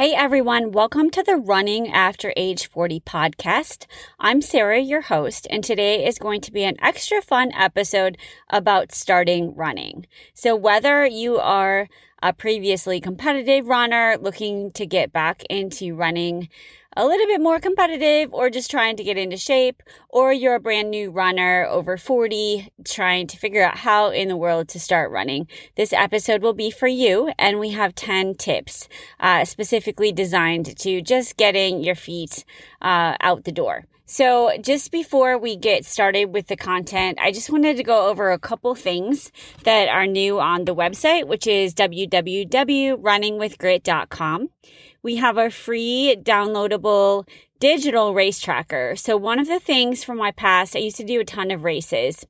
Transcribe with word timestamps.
Hey 0.00 0.14
everyone, 0.14 0.72
welcome 0.72 1.10
to 1.10 1.22
the 1.22 1.36
Running 1.36 1.92
After 1.92 2.32
Age 2.34 2.70
40 2.70 3.00
podcast. 3.00 3.84
I'm 4.18 4.40
Sarah, 4.40 4.80
your 4.80 5.02
host, 5.02 5.46
and 5.50 5.62
today 5.62 6.06
is 6.06 6.18
going 6.18 6.40
to 6.40 6.52
be 6.52 6.64
an 6.64 6.76
extra 6.80 7.20
fun 7.20 7.52
episode 7.52 8.16
about 8.48 8.92
starting 8.92 9.54
running. 9.54 10.06
So 10.32 10.56
whether 10.56 11.04
you 11.04 11.36
are 11.36 11.86
a 12.22 12.32
previously 12.32 12.98
competitive 12.98 13.66
runner 13.66 14.16
looking 14.18 14.72
to 14.72 14.86
get 14.86 15.12
back 15.12 15.42
into 15.50 15.94
running, 15.94 16.48
a 17.00 17.06
little 17.06 17.26
bit 17.26 17.40
more 17.40 17.58
competitive 17.58 18.28
or 18.34 18.50
just 18.50 18.70
trying 18.70 18.94
to 18.94 19.02
get 19.02 19.16
into 19.16 19.38
shape, 19.38 19.82
or 20.10 20.34
you're 20.34 20.56
a 20.56 20.60
brand 20.60 20.90
new 20.90 21.10
runner 21.10 21.66
over 21.70 21.96
40 21.96 22.70
trying 22.84 23.26
to 23.26 23.38
figure 23.38 23.62
out 23.62 23.78
how 23.78 24.10
in 24.10 24.28
the 24.28 24.36
world 24.36 24.68
to 24.68 24.78
start 24.78 25.10
running, 25.10 25.48
this 25.76 25.94
episode 25.94 26.42
will 26.42 26.52
be 26.52 26.70
for 26.70 26.88
you. 26.88 27.32
And 27.38 27.58
we 27.58 27.70
have 27.70 27.94
10 27.94 28.34
tips 28.34 28.86
uh, 29.18 29.46
specifically 29.46 30.12
designed 30.12 30.76
to 30.76 31.00
just 31.00 31.38
getting 31.38 31.82
your 31.82 31.94
feet 31.94 32.44
uh, 32.82 33.16
out 33.22 33.44
the 33.44 33.52
door. 33.52 33.86
So, 34.12 34.50
just 34.60 34.90
before 34.90 35.38
we 35.38 35.54
get 35.54 35.84
started 35.84 36.34
with 36.34 36.48
the 36.48 36.56
content, 36.56 37.16
I 37.20 37.30
just 37.30 37.48
wanted 37.48 37.76
to 37.76 37.84
go 37.84 38.08
over 38.08 38.32
a 38.32 38.40
couple 38.40 38.74
things 38.74 39.30
that 39.62 39.88
are 39.88 40.04
new 40.04 40.40
on 40.40 40.64
the 40.64 40.74
website, 40.74 41.28
which 41.28 41.46
is 41.46 41.74
www.runningwithgrit.com 41.74 44.48
we 45.02 45.16
have 45.16 45.38
a 45.38 45.50
free 45.50 46.16
downloadable 46.22 47.26
digital 47.58 48.14
race 48.14 48.40
tracker. 48.40 48.96
So 48.96 49.16
one 49.16 49.38
of 49.38 49.46
the 49.46 49.60
things 49.60 50.04
from 50.04 50.18
my 50.18 50.30
past, 50.30 50.76
I 50.76 50.80
used 50.80 50.96
to 50.96 51.04
do 51.04 51.20
a 51.20 51.24
ton 51.24 51.50
of 51.50 51.64
races. 51.64 52.26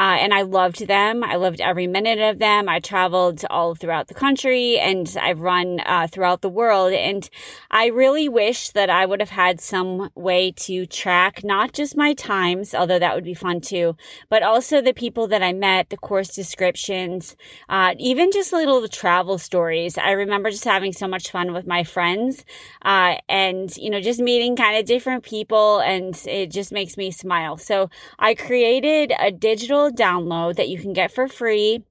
Uh, 0.00 0.16
and 0.18 0.32
I 0.32 0.42
loved 0.42 0.86
them. 0.86 1.22
I 1.22 1.36
loved 1.36 1.60
every 1.60 1.86
minute 1.86 2.20
of 2.20 2.38
them. 2.38 2.70
I 2.70 2.80
traveled 2.80 3.44
all 3.50 3.74
throughout 3.74 4.08
the 4.08 4.14
country 4.14 4.78
and 4.78 5.14
I've 5.20 5.42
run 5.42 5.80
uh, 5.84 6.06
throughout 6.10 6.40
the 6.40 6.48
world. 6.48 6.94
And 6.94 7.28
I 7.70 7.88
really 7.88 8.26
wish 8.26 8.70
that 8.70 8.88
I 8.88 9.04
would 9.04 9.20
have 9.20 9.28
had 9.28 9.60
some 9.60 10.08
way 10.14 10.52
to 10.52 10.86
track 10.86 11.44
not 11.44 11.74
just 11.74 11.98
my 11.98 12.14
times, 12.14 12.74
although 12.74 12.98
that 12.98 13.14
would 13.14 13.24
be 13.24 13.34
fun 13.34 13.60
too, 13.60 13.94
but 14.30 14.42
also 14.42 14.80
the 14.80 14.94
people 14.94 15.28
that 15.28 15.42
I 15.42 15.52
met, 15.52 15.90
the 15.90 15.98
course 15.98 16.34
descriptions, 16.34 17.36
uh, 17.68 17.92
even 17.98 18.32
just 18.32 18.54
little 18.54 18.88
travel 18.88 19.36
stories. 19.36 19.98
I 19.98 20.12
remember 20.12 20.50
just 20.50 20.64
having 20.64 20.94
so 20.94 21.08
much 21.08 21.30
fun 21.30 21.52
with 21.52 21.66
my 21.66 21.84
friends 21.84 22.46
uh, 22.86 23.16
and, 23.28 23.76
you 23.76 23.90
know, 23.90 24.00
just 24.00 24.20
meeting 24.20 24.56
kind 24.56 24.78
of 24.78 24.86
different 24.86 25.24
people 25.24 25.80
and 25.80 26.18
it 26.26 26.50
just 26.50 26.72
makes 26.72 26.96
me 26.96 27.10
smile. 27.10 27.58
So 27.58 27.90
I 28.18 28.34
created 28.34 29.12
a 29.20 29.30
digital 29.30 29.89
download 29.90 30.56
that 30.56 30.68
you 30.68 30.78
can 30.78 30.92
get 30.92 31.12
for 31.12 31.28
free 31.28 31.84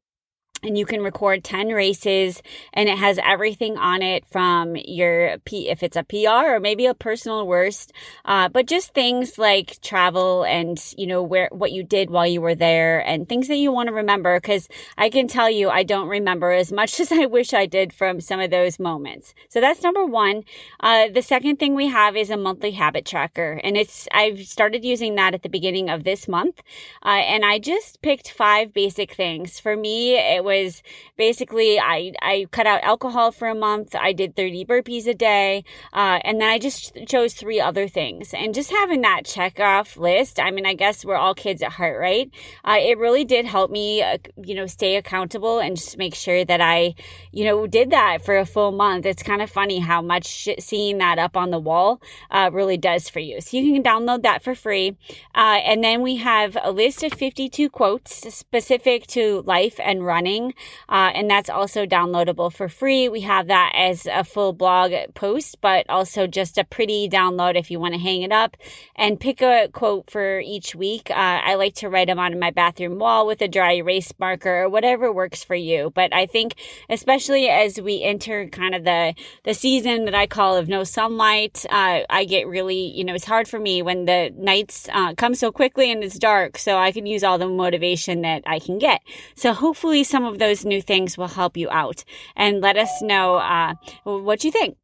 and 0.64 0.78
you 0.78 0.86
can 0.86 1.02
record 1.02 1.44
10 1.44 1.70
races 1.70 2.42
and 2.74 2.90
it 2.90 2.98
has 2.98 3.20
everything 3.24 3.78
on 3.78 4.02
it 4.02 4.26
from 4.26 4.76
your 4.76 5.38
P, 5.46 5.70
if 5.70 5.84
it's 5.84 5.98
a 5.98 6.04
PR 6.04 6.56
or 6.56 6.60
maybe 6.60 6.86
a 6.86 6.94
personal 6.94 7.48
worst, 7.48 7.94
uh, 8.26 8.50
but 8.50 8.66
just 8.66 8.94
things 8.94 9.38
like 9.38 9.82
travel 9.82 10.44
and, 10.44 10.82
you 10.98 11.08
know, 11.08 11.24
where, 11.24 11.50
what 11.52 11.72
you 11.72 11.84
did 11.84 12.10
while 12.10 12.28
you 12.28 12.42
were 12.42 12.56
there 12.56 13.00
and 13.06 13.28
things 13.28 13.48
that 13.48 13.56
you 13.56 13.72
want 13.72 13.88
to 13.88 13.94
remember. 13.94 14.40
Cause 14.40 14.68
I 14.98 15.10
can 15.10 15.28
tell 15.28 15.50
you, 15.50 15.70
I 15.70 15.84
don't 15.84 16.08
remember 16.08 16.52
as 16.52 16.72
much 16.72 17.00
as 17.00 17.12
I 17.12 17.26
wish 17.26 17.54
I 17.54 17.66
did 17.66 17.94
from 17.94 18.22
some 18.22 18.40
of 18.40 18.52
those 18.52 18.80
moments. 18.80 19.34
So 19.50 19.62
that's 19.62 19.84
number 19.84 20.06
one. 20.06 20.44
Uh, 20.80 21.08
the 21.10 21.22
second 21.22 21.58
thing 21.58 21.76
we 21.76 21.88
have 21.88 22.16
is 22.16 22.30
a 22.30 22.38
monthly 22.38 22.72
habit 22.72 23.06
tracker 23.06 23.60
and 23.64 23.78
it's, 23.78 24.08
I've 24.12 24.46
started 24.46 24.84
using 24.84 25.16
that 25.16 25.34
at 25.34 25.44
the 25.44 25.50
beginning 25.50 25.90
of 25.90 26.04
this 26.04 26.28
month. 26.28 26.62
Uh, 27.04 27.10
and 27.10 27.46
I 27.46 27.60
just 27.60 28.02
picked 28.02 28.32
five 28.32 28.74
basic 28.74 29.14
things. 29.14 29.60
For 29.60 29.76
me, 29.76 30.16
it 30.18 30.44
was 30.50 30.82
basically 31.16 31.80
I, 31.80 32.14
I 32.22 32.48
cut 32.52 32.66
out 32.66 32.82
alcohol 32.84 33.32
for 33.32 33.48
a 33.48 33.56
month. 33.56 33.96
I 33.96 34.14
did 34.14 34.36
30 34.36 34.66
burpees 34.66 35.06
a 35.06 35.14
day. 35.14 35.64
Uh, 35.94 36.18
and 36.24 36.42
then 36.42 36.50
I 36.50 36.58
just 36.58 36.98
chose 37.08 37.34
three 37.34 37.60
other 37.60 37.88
things 37.88 38.34
and 38.34 38.54
just 38.60 38.72
having 38.72 39.02
that 39.02 39.26
check 39.26 39.60
off 39.60 39.96
list. 39.96 40.40
I 40.40 40.50
mean, 40.50 40.66
I 40.66 40.74
guess 40.74 41.06
we're 41.06 41.22
all 41.24 41.36
kids 41.36 41.62
at 41.62 41.74
heart, 41.74 42.00
right? 42.00 42.32
Uh, 42.66 42.78
it 42.80 42.98
really 42.98 43.26
did 43.26 43.46
help 43.46 43.70
me, 43.70 44.02
uh, 44.02 44.18
you 44.44 44.56
know, 44.56 44.66
stay 44.66 44.96
accountable 44.96 45.60
and 45.60 45.78
just 45.78 45.98
make 45.98 46.16
sure 46.16 46.44
that 46.46 46.62
I, 46.62 46.96
you 47.32 47.46
know, 47.46 47.68
did 47.68 47.92
that 47.92 48.26
for 48.26 48.38
a 48.38 48.46
full 48.46 48.72
month. 48.72 49.06
It's 49.06 49.24
kind 49.24 49.42
of 49.42 49.50
funny 49.52 49.80
how 49.80 50.02
much 50.02 50.50
seeing 50.60 50.98
that 50.98 51.20
up 51.20 51.38
on 51.38 51.52
the 51.52 51.60
wall 51.60 52.02
uh, 52.32 52.50
really 52.52 52.78
does 52.78 53.08
for 53.10 53.20
you. 53.20 53.40
So 53.42 53.58
you 53.58 53.74
can 53.74 53.84
download 53.84 54.24
that 54.24 54.42
for 54.44 54.56
free. 54.56 54.98
Uh, 55.36 55.60
and 55.70 55.84
then 55.84 56.02
we 56.02 56.16
have 56.18 56.58
a 56.64 56.72
list 56.72 57.04
of 57.04 57.14
52 57.14 57.70
quotes 57.70 58.12
specific 58.34 59.06
to 59.08 59.42
life 59.42 59.80
and 59.84 60.06
running 60.06 60.39
uh, 60.88 61.12
and 61.14 61.30
that's 61.30 61.50
also 61.50 61.86
downloadable 61.86 62.52
for 62.52 62.70
free. 62.70 63.10
We 63.10 63.22
have 63.22 63.48
that 63.48 63.72
as 63.76 64.06
a 64.06 64.24
full 64.24 64.54
blog 64.54 64.92
post, 65.14 65.58
but 65.62 65.90
also 65.90 66.28
just 66.28 66.58
a 66.58 66.64
pretty 66.64 67.10
download 67.10 67.58
if 67.58 67.70
you 67.72 67.80
want 67.80 67.94
to 67.94 68.00
hang 68.00 68.22
it 68.22 68.32
up 68.32 68.58
and 68.96 69.20
pick 69.20 69.42
a 69.42 69.70
quote 69.72 70.10
for 70.10 70.40
each 70.40 70.76
week. 70.76 71.10
Uh, 71.12 71.40
I 71.44 71.56
like 71.56 71.76
to 71.76 71.90
write 71.90 72.08
them 72.08 72.20
on 72.20 72.40
my 72.40 72.52
bathroom 72.52 73.00
wall 73.00 73.28
with 73.28 73.42
a 73.42 73.48
dry 73.48 73.74
erase 73.74 74.12
marker 74.20 74.64
or 74.64 74.70
whatever 74.70 75.12
works 75.12 75.44
for 75.44 75.56
you. 75.56 75.92
But 75.94 76.14
I 76.14 76.26
think, 76.26 76.56
especially 76.90 77.50
as 77.50 77.80
we 77.80 78.02
enter 78.04 78.48
kind 78.48 78.76
of 78.76 78.84
the 78.84 79.14
the 79.44 79.54
season 79.54 80.06
that 80.06 80.16
I 80.16 80.28
call 80.28 80.58
of 80.58 80.68
no 80.68 80.84
sunlight, 80.84 81.66
uh, 81.70 82.02
I 82.10 82.26
get 82.26 82.48
really, 82.48 82.94
you 82.96 83.04
know, 83.04 83.14
it's 83.14 83.26
hard 83.26 83.48
for 83.48 83.60
me 83.60 83.82
when 83.82 84.06
the 84.06 84.32
nights 84.38 84.88
uh, 84.92 85.14
come 85.16 85.36
so 85.36 85.52
quickly 85.52 85.92
and 85.92 86.04
it's 86.04 86.20
dark. 86.20 86.58
So 86.58 86.78
I 86.78 86.92
can 86.92 87.06
use 87.06 87.24
all 87.24 87.38
the 87.38 87.48
motivation 87.48 88.22
that 88.22 88.44
I 88.46 88.60
can 88.60 88.78
get. 88.78 89.02
So 89.36 89.54
hopefully, 89.54 90.04
some 90.04 90.26
of 90.30 90.40
those 90.40 90.66
new 90.66 90.82
things 90.82 91.18
will 91.18 91.28
help 91.28 91.58
you 91.58 91.70
out. 91.70 92.04
And 92.36 92.62
let 92.62 92.78
us 92.78 93.02
know 93.02 93.36
uh, 93.36 93.74
what 94.04 94.44
you 94.44 94.52
think. 94.52 94.79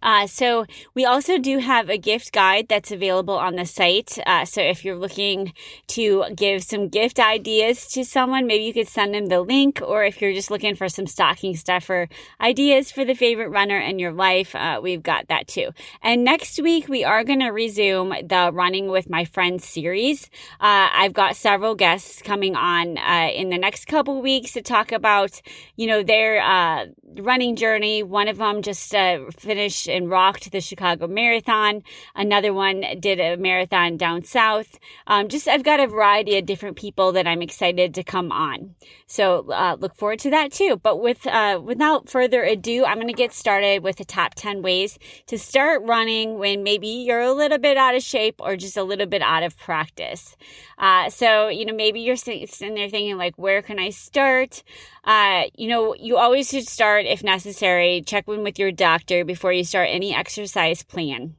Uh, 0.00 0.26
so 0.26 0.64
we 0.94 1.04
also 1.04 1.38
do 1.38 1.58
have 1.58 1.90
a 1.90 1.98
gift 1.98 2.32
guide 2.32 2.66
that's 2.68 2.92
available 2.92 3.34
on 3.34 3.56
the 3.56 3.66
site. 3.66 4.18
Uh, 4.26 4.44
so 4.44 4.60
if 4.60 4.84
you're 4.84 4.96
looking 4.96 5.52
to 5.88 6.24
give 6.36 6.62
some 6.62 6.88
gift 6.88 7.18
ideas 7.18 7.86
to 7.88 8.04
someone, 8.04 8.46
maybe 8.46 8.64
you 8.64 8.72
could 8.72 8.88
send 8.88 9.14
them 9.14 9.26
the 9.26 9.40
link. 9.40 9.80
Or 9.82 10.04
if 10.04 10.20
you're 10.20 10.32
just 10.32 10.50
looking 10.50 10.76
for 10.76 10.88
some 10.88 11.06
stocking 11.06 11.56
stuffer 11.56 12.08
ideas 12.40 12.92
for 12.92 13.04
the 13.04 13.14
favorite 13.14 13.48
runner 13.48 13.78
in 13.78 13.98
your 13.98 14.12
life, 14.12 14.54
uh, 14.54 14.80
we've 14.82 15.02
got 15.02 15.28
that 15.28 15.48
too. 15.48 15.70
And 16.02 16.24
next 16.24 16.60
week 16.62 16.88
we 16.88 17.04
are 17.04 17.24
going 17.24 17.40
to 17.40 17.50
resume 17.50 18.10
the 18.26 18.50
Running 18.52 18.88
with 18.88 19.10
My 19.10 19.24
Friends 19.24 19.66
series. 19.66 20.30
Uh, 20.60 20.88
I've 20.92 21.12
got 21.12 21.36
several 21.36 21.74
guests 21.74 22.22
coming 22.22 22.54
on 22.54 22.98
uh, 22.98 23.30
in 23.34 23.50
the 23.50 23.58
next 23.58 23.86
couple 23.86 24.22
weeks 24.22 24.52
to 24.52 24.62
talk 24.62 24.92
about, 24.92 25.40
you 25.76 25.86
know, 25.86 26.02
their 26.02 26.40
uh, 26.40 26.86
running 27.18 27.56
journey. 27.56 28.02
One 28.02 28.28
of 28.28 28.38
them 28.38 28.62
just 28.62 28.90
finished 28.90 29.71
and 29.88 30.10
rocked 30.10 30.50
the 30.52 30.60
Chicago 30.60 31.06
Marathon. 31.06 31.82
Another 32.14 32.52
one 32.52 32.84
did 33.00 33.20
a 33.20 33.36
marathon 33.36 33.96
down 33.96 34.24
south. 34.24 34.78
Um, 35.06 35.28
just 35.28 35.48
I've 35.48 35.64
got 35.64 35.80
a 35.80 35.86
variety 35.86 36.38
of 36.38 36.46
different 36.46 36.76
people 36.76 37.12
that 37.12 37.26
I'm 37.26 37.42
excited 37.42 37.94
to 37.94 38.02
come 38.02 38.32
on. 38.32 38.74
So 39.06 39.50
uh, 39.50 39.76
look 39.78 39.96
forward 39.96 40.18
to 40.20 40.30
that 40.30 40.52
too. 40.52 40.76
But 40.82 41.00
with 41.00 41.26
uh, 41.26 41.60
without 41.62 42.08
further 42.08 42.42
ado, 42.42 42.84
I'm 42.84 42.96
going 42.96 43.08
to 43.08 43.12
get 43.12 43.32
started 43.32 43.82
with 43.82 43.96
the 43.96 44.04
top 44.04 44.34
10 44.34 44.62
ways 44.62 44.98
to 45.26 45.38
start 45.38 45.82
running 45.84 46.38
when 46.38 46.62
maybe 46.62 46.88
you're 46.88 47.20
a 47.20 47.32
little 47.32 47.58
bit 47.58 47.76
out 47.76 47.94
of 47.94 48.02
shape 48.02 48.36
or 48.38 48.56
just 48.56 48.76
a 48.76 48.82
little 48.82 49.06
bit 49.06 49.22
out 49.22 49.42
of 49.42 49.56
practice. 49.58 50.36
Uh, 50.78 51.08
so 51.10 51.48
you 51.48 51.64
know 51.64 51.74
maybe 51.74 52.00
you're 52.00 52.16
sitting 52.16 52.74
there 52.74 52.88
thinking 52.88 53.16
like, 53.16 53.36
where 53.36 53.62
can 53.62 53.78
I 53.78 53.90
start? 53.90 54.62
Uh, 55.04 55.44
you 55.56 55.68
know, 55.68 55.94
you 55.94 56.16
always 56.16 56.48
should 56.50 56.68
start 56.68 57.06
if 57.06 57.24
necessary. 57.24 58.02
Check 58.06 58.28
in 58.28 58.42
with 58.42 58.58
your 58.58 58.70
doctor 58.70 59.24
before 59.24 59.52
you 59.52 59.64
start 59.64 59.88
any 59.90 60.14
exercise 60.14 60.82
plan. 60.82 61.36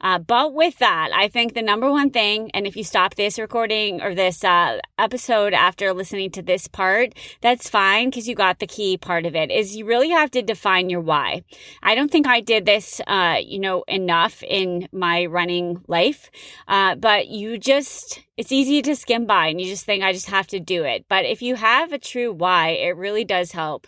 Uh, 0.00 0.18
but 0.18 0.54
with 0.54 0.78
that, 0.78 1.10
I 1.14 1.28
think 1.28 1.54
the 1.54 1.62
number 1.62 1.90
one 1.90 2.10
thing, 2.10 2.50
and 2.54 2.66
if 2.66 2.76
you 2.76 2.84
stop 2.84 3.14
this 3.14 3.38
recording 3.38 4.02
or 4.02 4.14
this 4.14 4.44
uh, 4.44 4.78
episode 4.98 5.52
after 5.52 5.92
listening 5.92 6.30
to 6.32 6.42
this 6.42 6.68
part, 6.68 7.14
that's 7.40 7.68
fine 7.68 8.10
because 8.10 8.28
you 8.28 8.34
got 8.34 8.58
the 8.58 8.66
key 8.66 8.96
part 8.96 9.26
of 9.26 9.34
it, 9.34 9.50
is 9.50 9.76
you 9.76 9.84
really 9.84 10.10
have 10.10 10.30
to 10.32 10.42
define 10.42 10.90
your 10.90 11.00
why. 11.00 11.42
I 11.82 11.94
don't 11.94 12.10
think 12.10 12.26
I 12.26 12.40
did 12.40 12.66
this, 12.66 13.00
uh, 13.06 13.38
you 13.42 13.58
know, 13.58 13.84
enough 13.88 14.42
in 14.42 14.88
my 14.92 15.26
running 15.26 15.82
life, 15.88 16.30
uh, 16.68 16.94
but 16.96 17.28
you 17.28 17.58
just, 17.58 18.20
it's 18.36 18.52
easy 18.52 18.82
to 18.82 18.96
skim 18.96 19.26
by 19.26 19.46
and 19.46 19.60
you 19.60 19.66
just 19.66 19.84
think, 19.84 20.02
I 20.02 20.12
just 20.12 20.26
have 20.26 20.46
to 20.48 20.60
do 20.60 20.84
it. 20.84 21.06
But 21.08 21.24
if 21.24 21.42
you 21.42 21.54
have 21.56 21.92
a 21.92 21.98
true 21.98 22.32
why, 22.32 22.70
it 22.70 22.96
really 22.96 23.24
does 23.24 23.52
help. 23.52 23.86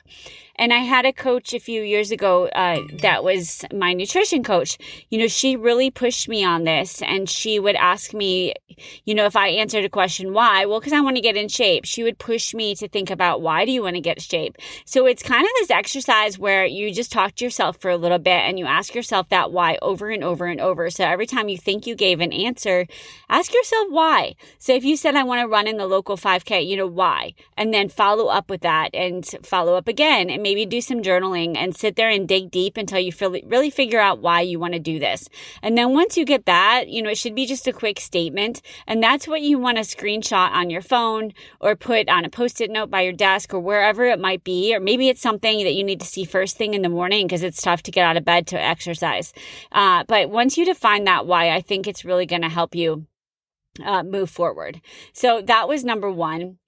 And 0.58 0.72
I 0.72 0.78
had 0.78 1.04
a 1.04 1.12
coach 1.12 1.52
a 1.52 1.60
few 1.60 1.82
years 1.82 2.10
ago 2.10 2.46
uh, 2.48 2.80
that 3.02 3.22
was 3.22 3.64
my 3.74 3.92
nutrition 3.92 4.42
coach. 4.42 4.78
You 5.10 5.18
know, 5.18 5.26
she 5.26 5.54
really 5.66 5.90
pushed 5.90 6.28
me 6.28 6.44
on 6.44 6.62
this 6.62 7.02
and 7.02 7.28
she 7.28 7.58
would 7.58 7.74
ask 7.74 8.14
me, 8.14 8.54
you 9.04 9.16
know, 9.16 9.24
if 9.26 9.34
I 9.34 9.48
answered 9.48 9.84
a 9.84 9.88
question, 9.88 10.32
why? 10.32 10.64
Well, 10.64 10.78
because 10.78 10.92
I 10.92 11.00
want 11.00 11.16
to 11.16 11.22
get 11.22 11.36
in 11.36 11.48
shape. 11.48 11.84
She 11.84 12.04
would 12.04 12.18
push 12.18 12.54
me 12.54 12.76
to 12.76 12.86
think 12.86 13.10
about 13.10 13.42
why 13.42 13.64
do 13.64 13.72
you 13.72 13.82
want 13.82 13.96
to 13.96 14.00
get 14.00 14.18
in 14.18 14.22
shape? 14.22 14.58
So 14.84 15.06
it's 15.06 15.24
kind 15.24 15.42
of 15.42 15.50
this 15.58 15.70
exercise 15.70 16.38
where 16.38 16.64
you 16.64 16.94
just 16.94 17.10
talk 17.10 17.34
to 17.34 17.44
yourself 17.44 17.78
for 17.80 17.90
a 17.90 17.96
little 17.96 18.20
bit 18.20 18.42
and 18.42 18.60
you 18.60 18.64
ask 18.64 18.94
yourself 18.94 19.28
that 19.30 19.50
why 19.50 19.76
over 19.82 20.08
and 20.08 20.22
over 20.22 20.46
and 20.46 20.60
over. 20.60 20.88
So 20.88 21.04
every 21.04 21.26
time 21.26 21.48
you 21.48 21.58
think 21.58 21.84
you 21.84 21.96
gave 21.96 22.20
an 22.20 22.32
answer, 22.32 22.86
ask 23.28 23.52
yourself 23.52 23.88
why. 23.90 24.36
So 24.60 24.72
if 24.72 24.84
you 24.84 24.96
said, 24.96 25.16
I 25.16 25.24
want 25.24 25.40
to 25.40 25.48
run 25.48 25.66
in 25.66 25.78
the 25.78 25.86
local 25.88 26.16
5K, 26.16 26.64
you 26.64 26.76
know, 26.76 26.86
why? 26.86 27.34
And 27.56 27.74
then 27.74 27.88
follow 27.88 28.26
up 28.26 28.50
with 28.50 28.60
that 28.60 28.94
and 28.94 29.26
follow 29.42 29.74
up 29.74 29.88
again 29.88 30.30
and 30.30 30.44
maybe 30.44 30.64
do 30.64 30.80
some 30.80 31.02
journaling 31.02 31.56
and 31.56 31.76
sit 31.76 31.96
there 31.96 32.10
and 32.10 32.28
dig 32.28 32.52
deep 32.52 32.76
until 32.76 33.00
you 33.00 33.10
feel, 33.10 33.34
really 33.46 33.70
figure 33.70 33.98
out 33.98 34.20
why 34.20 34.42
you 34.42 34.60
want 34.60 34.74
to 34.74 34.78
do 34.78 35.00
this. 35.00 35.28
And 35.62 35.76
then 35.76 35.94
once 35.94 36.16
you 36.16 36.24
get 36.24 36.46
that, 36.46 36.88
you 36.88 37.02
know, 37.02 37.10
it 37.10 37.18
should 37.18 37.34
be 37.34 37.46
just 37.46 37.66
a 37.66 37.72
quick 37.72 38.00
statement. 38.00 38.62
And 38.86 39.02
that's 39.02 39.28
what 39.28 39.42
you 39.42 39.58
want 39.58 39.78
to 39.78 39.82
screenshot 39.82 40.50
on 40.52 40.70
your 40.70 40.82
phone 40.82 41.32
or 41.60 41.76
put 41.76 42.08
on 42.08 42.24
a 42.24 42.30
post 42.30 42.60
it 42.60 42.70
note 42.70 42.90
by 42.90 43.02
your 43.02 43.12
desk 43.12 43.54
or 43.54 43.60
wherever 43.60 44.04
it 44.04 44.20
might 44.20 44.44
be. 44.44 44.74
Or 44.74 44.80
maybe 44.80 45.08
it's 45.08 45.20
something 45.20 45.64
that 45.64 45.74
you 45.74 45.84
need 45.84 46.00
to 46.00 46.06
see 46.06 46.24
first 46.24 46.56
thing 46.56 46.74
in 46.74 46.82
the 46.82 46.88
morning 46.88 47.26
because 47.26 47.42
it's 47.42 47.62
tough 47.62 47.82
to 47.84 47.90
get 47.90 48.04
out 48.06 48.16
of 48.16 48.24
bed 48.24 48.46
to 48.48 48.60
exercise. 48.60 49.32
Uh, 49.72 50.04
but 50.06 50.30
once 50.30 50.56
you 50.56 50.64
define 50.64 51.04
that 51.04 51.26
why, 51.26 51.50
I 51.50 51.60
think 51.60 51.86
it's 51.86 52.04
really 52.04 52.26
going 52.26 52.42
to 52.42 52.48
help 52.48 52.74
you 52.74 53.06
uh, 53.84 54.02
move 54.02 54.30
forward. 54.30 54.80
So 55.12 55.42
that 55.42 55.68
was 55.68 55.84
number 55.84 56.10
one. 56.10 56.58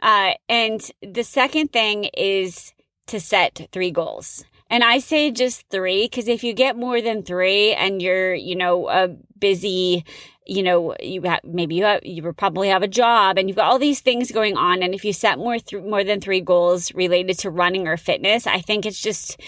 Uh, 0.00 0.32
and 0.48 0.90
the 1.00 1.22
second 1.22 1.72
thing 1.72 2.04
is 2.16 2.72
to 3.06 3.20
set 3.20 3.68
three 3.72 3.90
goals. 3.90 4.44
And 4.72 4.82
I 4.82 5.00
say 5.00 5.30
just 5.30 5.68
three 5.68 6.06
because 6.06 6.28
if 6.28 6.42
you 6.42 6.54
get 6.54 6.78
more 6.78 7.02
than 7.02 7.22
three 7.22 7.74
and 7.74 8.00
you're, 8.00 8.34
you 8.34 8.56
know, 8.56 8.88
a 8.88 9.08
busy, 9.38 10.02
you 10.46 10.62
know, 10.62 10.96
you 10.98 11.20
have, 11.22 11.40
maybe 11.44 11.74
you 11.74 11.84
have, 11.84 12.00
you 12.04 12.32
probably 12.32 12.68
have 12.68 12.82
a 12.82 12.88
job 12.88 13.36
and 13.36 13.48
you've 13.48 13.56
got 13.58 13.70
all 13.70 13.78
these 13.78 14.00
things 14.00 14.32
going 14.32 14.56
on. 14.56 14.82
And 14.82 14.94
if 14.94 15.04
you 15.04 15.12
set 15.12 15.36
more, 15.36 15.58
th- 15.58 15.84
more 15.84 16.02
than 16.02 16.22
three 16.22 16.40
goals 16.40 16.94
related 16.94 17.38
to 17.40 17.50
running 17.50 17.86
or 17.86 17.98
fitness, 17.98 18.46
I 18.46 18.62
think 18.62 18.86
it's 18.86 19.02
just, 19.02 19.38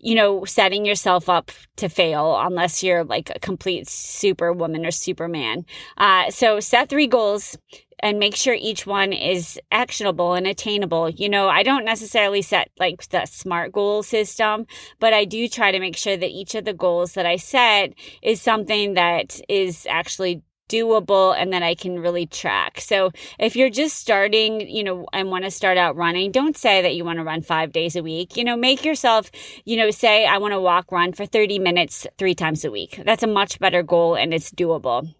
you 0.00 0.14
know, 0.14 0.44
setting 0.44 0.84
yourself 0.84 1.30
up 1.30 1.50
to 1.76 1.88
fail 1.88 2.38
unless 2.38 2.82
you're 2.82 3.04
like 3.04 3.30
a 3.34 3.38
complete 3.38 3.88
superwoman 3.88 4.84
or 4.84 4.90
superman. 4.90 5.64
Uh, 5.96 6.30
so 6.30 6.60
set 6.60 6.90
three 6.90 7.06
goals 7.06 7.56
and 8.00 8.18
make 8.18 8.36
sure 8.36 8.54
each 8.54 8.86
one 8.86 9.12
is 9.12 9.58
actionable 9.70 10.34
and 10.34 10.46
attainable. 10.46 11.08
You 11.08 11.28
know, 11.28 11.48
I 11.48 11.62
don't 11.62 11.84
necessarily 11.84 12.42
set 12.42 12.70
like 12.78 13.08
the 13.08 13.26
SMART 13.26 13.72
goal 13.72 14.02
system, 14.02 14.66
but 15.00 15.12
I 15.12 15.24
do 15.24 15.48
try 15.48 15.72
to 15.72 15.80
make 15.80 15.96
sure 15.96 16.16
that 16.16 16.30
each 16.30 16.54
of 16.54 16.64
the 16.64 16.74
goals 16.74 17.12
that 17.12 17.26
I 17.26 17.36
set 17.36 17.94
is 18.22 18.40
something 18.40 18.94
that 18.94 19.40
is 19.48 19.86
actually 19.88 20.42
doable 20.68 21.34
and 21.36 21.52
that 21.52 21.62
I 21.62 21.74
can 21.74 21.98
really 21.98 22.26
track. 22.26 22.80
So 22.80 23.10
if 23.38 23.56
you're 23.56 23.70
just 23.70 23.96
starting, 23.96 24.60
you 24.68 24.82
know, 24.82 25.06
and 25.12 25.30
want 25.30 25.44
to 25.44 25.50
start 25.50 25.76
out 25.76 25.96
running, 25.96 26.32
don't 26.32 26.56
say 26.56 26.82
that 26.82 26.94
you 26.94 27.04
want 27.04 27.18
to 27.18 27.24
run 27.24 27.42
five 27.42 27.72
days 27.72 27.96
a 27.96 28.02
week. 28.02 28.36
You 28.36 28.44
know, 28.44 28.56
make 28.56 28.84
yourself, 28.84 29.30
you 29.64 29.76
know, 29.76 29.90
say, 29.90 30.26
I 30.26 30.38
want 30.38 30.52
to 30.52 30.60
walk 30.60 30.90
run 30.90 31.12
for 31.12 31.26
30 31.26 31.58
minutes 31.58 32.06
three 32.18 32.34
times 32.34 32.64
a 32.64 32.70
week. 32.70 33.02
That's 33.04 33.22
a 33.22 33.28
much 33.28 33.58
better 33.58 33.82
goal 33.82 34.14
and 34.14 34.32
it's 34.32 34.50
doable. 34.50 35.14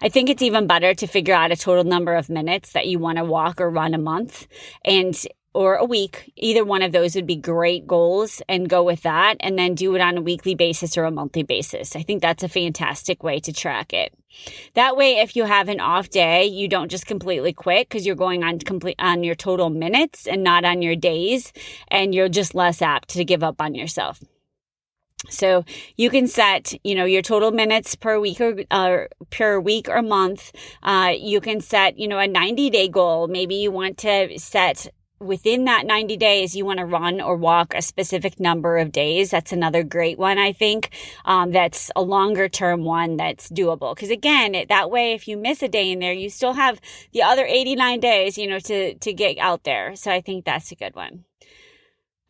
I 0.00 0.08
think 0.08 0.30
it's 0.30 0.42
even 0.42 0.66
better 0.66 0.94
to 0.94 1.06
figure 1.06 1.34
out 1.34 1.52
a 1.52 1.56
total 1.56 1.84
number 1.84 2.14
of 2.14 2.28
minutes 2.28 2.72
that 2.72 2.86
you 2.86 2.98
want 2.98 3.18
to 3.18 3.24
walk 3.24 3.60
or 3.60 3.70
run 3.70 3.94
a 3.94 3.98
month 3.98 4.46
and 4.84 5.16
or 5.52 5.74
a 5.74 5.84
week. 5.84 6.32
Either 6.36 6.64
one 6.64 6.82
of 6.82 6.92
those 6.92 7.16
would 7.16 7.26
be 7.26 7.36
great 7.36 7.86
goals 7.86 8.40
and 8.48 8.68
go 8.68 8.84
with 8.84 9.02
that 9.02 9.36
and 9.40 9.58
then 9.58 9.74
do 9.74 9.94
it 9.96 10.00
on 10.00 10.16
a 10.16 10.22
weekly 10.22 10.54
basis 10.54 10.96
or 10.96 11.04
a 11.04 11.10
monthly 11.10 11.42
basis. 11.42 11.96
I 11.96 12.02
think 12.02 12.22
that's 12.22 12.44
a 12.44 12.48
fantastic 12.48 13.24
way 13.24 13.40
to 13.40 13.52
track 13.52 13.92
it. 13.92 14.14
That 14.74 14.96
way, 14.96 15.18
if 15.18 15.34
you 15.34 15.44
have 15.44 15.68
an 15.68 15.80
off 15.80 16.08
day, 16.08 16.46
you 16.46 16.68
don't 16.68 16.90
just 16.90 17.06
completely 17.06 17.52
quit 17.52 17.88
because 17.88 18.06
you're 18.06 18.14
going 18.14 18.44
on 18.44 18.60
complete 18.60 18.94
on 19.00 19.24
your 19.24 19.34
total 19.34 19.70
minutes 19.70 20.28
and 20.28 20.44
not 20.44 20.64
on 20.64 20.82
your 20.82 20.94
days, 20.94 21.52
and 21.88 22.14
you're 22.14 22.28
just 22.28 22.54
less 22.54 22.80
apt 22.80 23.08
to 23.10 23.24
give 23.24 23.42
up 23.42 23.60
on 23.60 23.74
yourself. 23.74 24.22
So 25.28 25.64
you 25.96 26.10
can 26.10 26.26
set, 26.26 26.72
you 26.84 26.94
know, 26.94 27.04
your 27.04 27.22
total 27.22 27.50
minutes 27.50 27.94
per 27.94 28.18
week 28.18 28.40
or 28.40 28.64
uh, 28.70 29.04
per 29.30 29.60
week 29.60 29.88
or 29.88 30.02
month. 30.02 30.52
Uh, 30.82 31.12
you 31.16 31.40
can 31.40 31.60
set, 31.60 31.98
you 31.98 32.08
know, 32.08 32.18
a 32.18 32.26
90 32.26 32.70
day 32.70 32.88
goal. 32.88 33.28
Maybe 33.28 33.56
you 33.56 33.70
want 33.70 33.98
to 33.98 34.38
set 34.38 34.88
within 35.20 35.66
that 35.66 35.84
90 35.84 36.16
days, 36.16 36.56
you 36.56 36.64
want 36.64 36.78
to 36.78 36.84
run 36.86 37.20
or 37.20 37.36
walk 37.36 37.74
a 37.74 37.82
specific 37.82 38.40
number 38.40 38.78
of 38.78 38.90
days. 38.90 39.30
That's 39.30 39.52
another 39.52 39.82
great 39.82 40.18
one, 40.18 40.38
I 40.38 40.52
think. 40.52 40.90
Um, 41.26 41.52
that's 41.52 41.90
a 41.94 42.02
longer 42.02 42.48
term 42.48 42.84
one 42.84 43.16
that's 43.16 43.50
doable. 43.50 43.94
Cause 43.94 44.10
again, 44.10 44.64
that 44.68 44.90
way, 44.90 45.12
if 45.12 45.28
you 45.28 45.36
miss 45.36 45.62
a 45.62 45.68
day 45.68 45.92
in 45.92 45.98
there, 45.98 46.14
you 46.14 46.30
still 46.30 46.54
have 46.54 46.80
the 47.12 47.22
other 47.22 47.44
89 47.44 48.00
days, 48.00 48.38
you 48.38 48.48
know, 48.48 48.58
to, 48.60 48.94
to 48.94 49.12
get 49.12 49.38
out 49.38 49.64
there. 49.64 49.94
So 49.94 50.10
I 50.10 50.22
think 50.22 50.46
that's 50.46 50.72
a 50.72 50.74
good 50.74 50.94
one. 50.94 51.24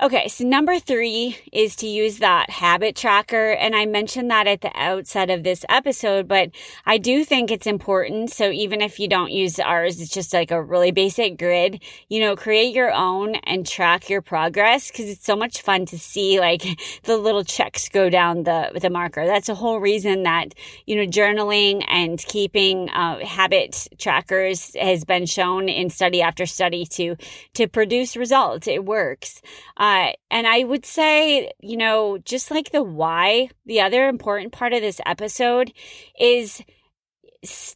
Okay, 0.02 0.28
so 0.28 0.44
number 0.46 0.78
three 0.78 1.36
is 1.52 1.76
to 1.76 1.86
use 1.86 2.20
that 2.20 2.48
habit 2.48 2.96
tracker. 2.96 3.50
And 3.50 3.76
I 3.76 3.84
mentioned 3.84 4.30
that 4.30 4.46
at 4.46 4.62
the 4.62 4.72
outset 4.74 5.28
of 5.28 5.42
this 5.42 5.62
episode, 5.68 6.26
but 6.26 6.52
I 6.86 6.96
do 6.96 7.22
think 7.22 7.50
it's 7.50 7.66
important. 7.66 8.30
So 8.30 8.50
even 8.50 8.80
if 8.80 8.98
you 8.98 9.08
don't 9.08 9.30
use 9.30 9.58
ours, 9.60 10.00
it's 10.00 10.10
just 10.10 10.32
like 10.32 10.50
a 10.50 10.62
really 10.62 10.90
basic 10.90 11.38
grid, 11.38 11.82
you 12.08 12.18
know, 12.20 12.34
create 12.34 12.74
your 12.74 12.90
own 12.90 13.34
and 13.44 13.66
track 13.66 14.08
your 14.08 14.22
progress 14.22 14.90
because 14.90 15.10
it's 15.10 15.26
so 15.26 15.36
much 15.36 15.60
fun 15.60 15.84
to 15.86 15.98
see 15.98 16.40
like 16.40 16.62
the 17.02 17.18
little 17.18 17.44
checks 17.44 17.90
go 17.90 18.08
down 18.08 18.44
the, 18.44 18.70
the 18.80 18.88
marker. 18.88 19.26
That's 19.26 19.50
a 19.50 19.54
whole 19.54 19.80
reason 19.80 20.22
that, 20.22 20.54
you 20.86 20.96
know, 20.96 21.04
journaling 21.04 21.84
and 21.88 22.18
keeping 22.18 22.88
uh, 22.88 23.18
habit 23.18 23.86
trackers 23.98 24.74
has 24.80 25.04
been 25.04 25.26
shown 25.26 25.68
in 25.68 25.90
study 25.90 26.22
after 26.22 26.46
study 26.46 26.86
to, 26.86 27.16
to 27.52 27.68
produce 27.68 28.16
results. 28.16 28.66
It 28.66 28.86
works. 28.86 29.42
Uh, 29.90 30.12
and 30.30 30.46
I 30.46 30.62
would 30.62 30.86
say, 30.86 31.50
you 31.60 31.76
know, 31.76 32.18
just 32.18 32.50
like 32.50 32.70
the 32.70 32.82
why, 32.82 33.50
the 33.66 33.80
other 33.80 34.08
important 34.08 34.52
part 34.52 34.72
of 34.72 34.82
this 34.82 35.00
episode 35.04 35.72
is 36.18 36.62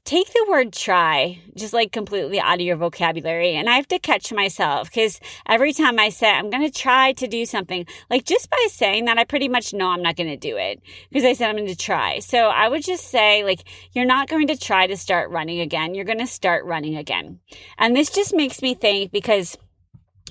take 0.05 0.31
the 0.33 0.47
word 0.49 0.75
try 0.75 1.41
just 1.57 1.73
like 1.73 1.91
completely 1.91 2.39
out 2.39 2.61
of 2.61 2.61
your 2.61 2.77
vocabulary. 2.77 3.57
And 3.57 3.69
I 3.69 3.77
have 3.77 3.89
to 3.89 3.99
catch 3.99 4.33
myself 4.33 4.91
because 4.91 5.19
every 5.49 5.73
time 5.73 5.99
I 5.99 6.11
say 6.11 6.31
I'm 6.31 6.51
going 6.51 6.63
to 6.63 6.71
try 6.71 7.15
to 7.15 7.27
do 7.27 7.47
something, 7.47 7.85
like 8.11 8.25
just 8.25 8.49
by 8.49 8.67
saying 8.71 9.07
that, 9.07 9.19
I 9.19 9.25
pretty 9.25 9.49
much 9.49 9.75
know 9.75 9.89
I'm 9.89 10.03
not 10.03 10.17
going 10.17 10.31
to 10.31 10.37
do 10.37 10.57
it 10.57 10.83
because 11.11 11.25
I 11.25 11.33
said 11.33 11.49
I'm 11.49 11.57
going 11.57 11.67
to 11.67 11.75
try. 11.75 12.21
So 12.21 12.47
I 12.47 12.69
would 12.69 12.85
just 12.85 13.09
say, 13.09 13.43
like, 13.43 13.65
you're 13.93 14.05
not 14.05 14.29
going 14.29 14.47
to 14.49 14.57
try 14.57 14.87
to 14.87 14.97
start 14.97 15.31
running 15.31 15.61
again. 15.61 15.95
You're 15.97 16.05
going 16.05 16.19
to 16.19 16.27
start 16.27 16.65
running 16.65 16.97
again. 16.97 17.41
And 17.79 17.97
this 17.97 18.11
just 18.11 18.35
makes 18.35 18.63
me 18.63 18.75
think 18.75 19.11
because 19.11 19.57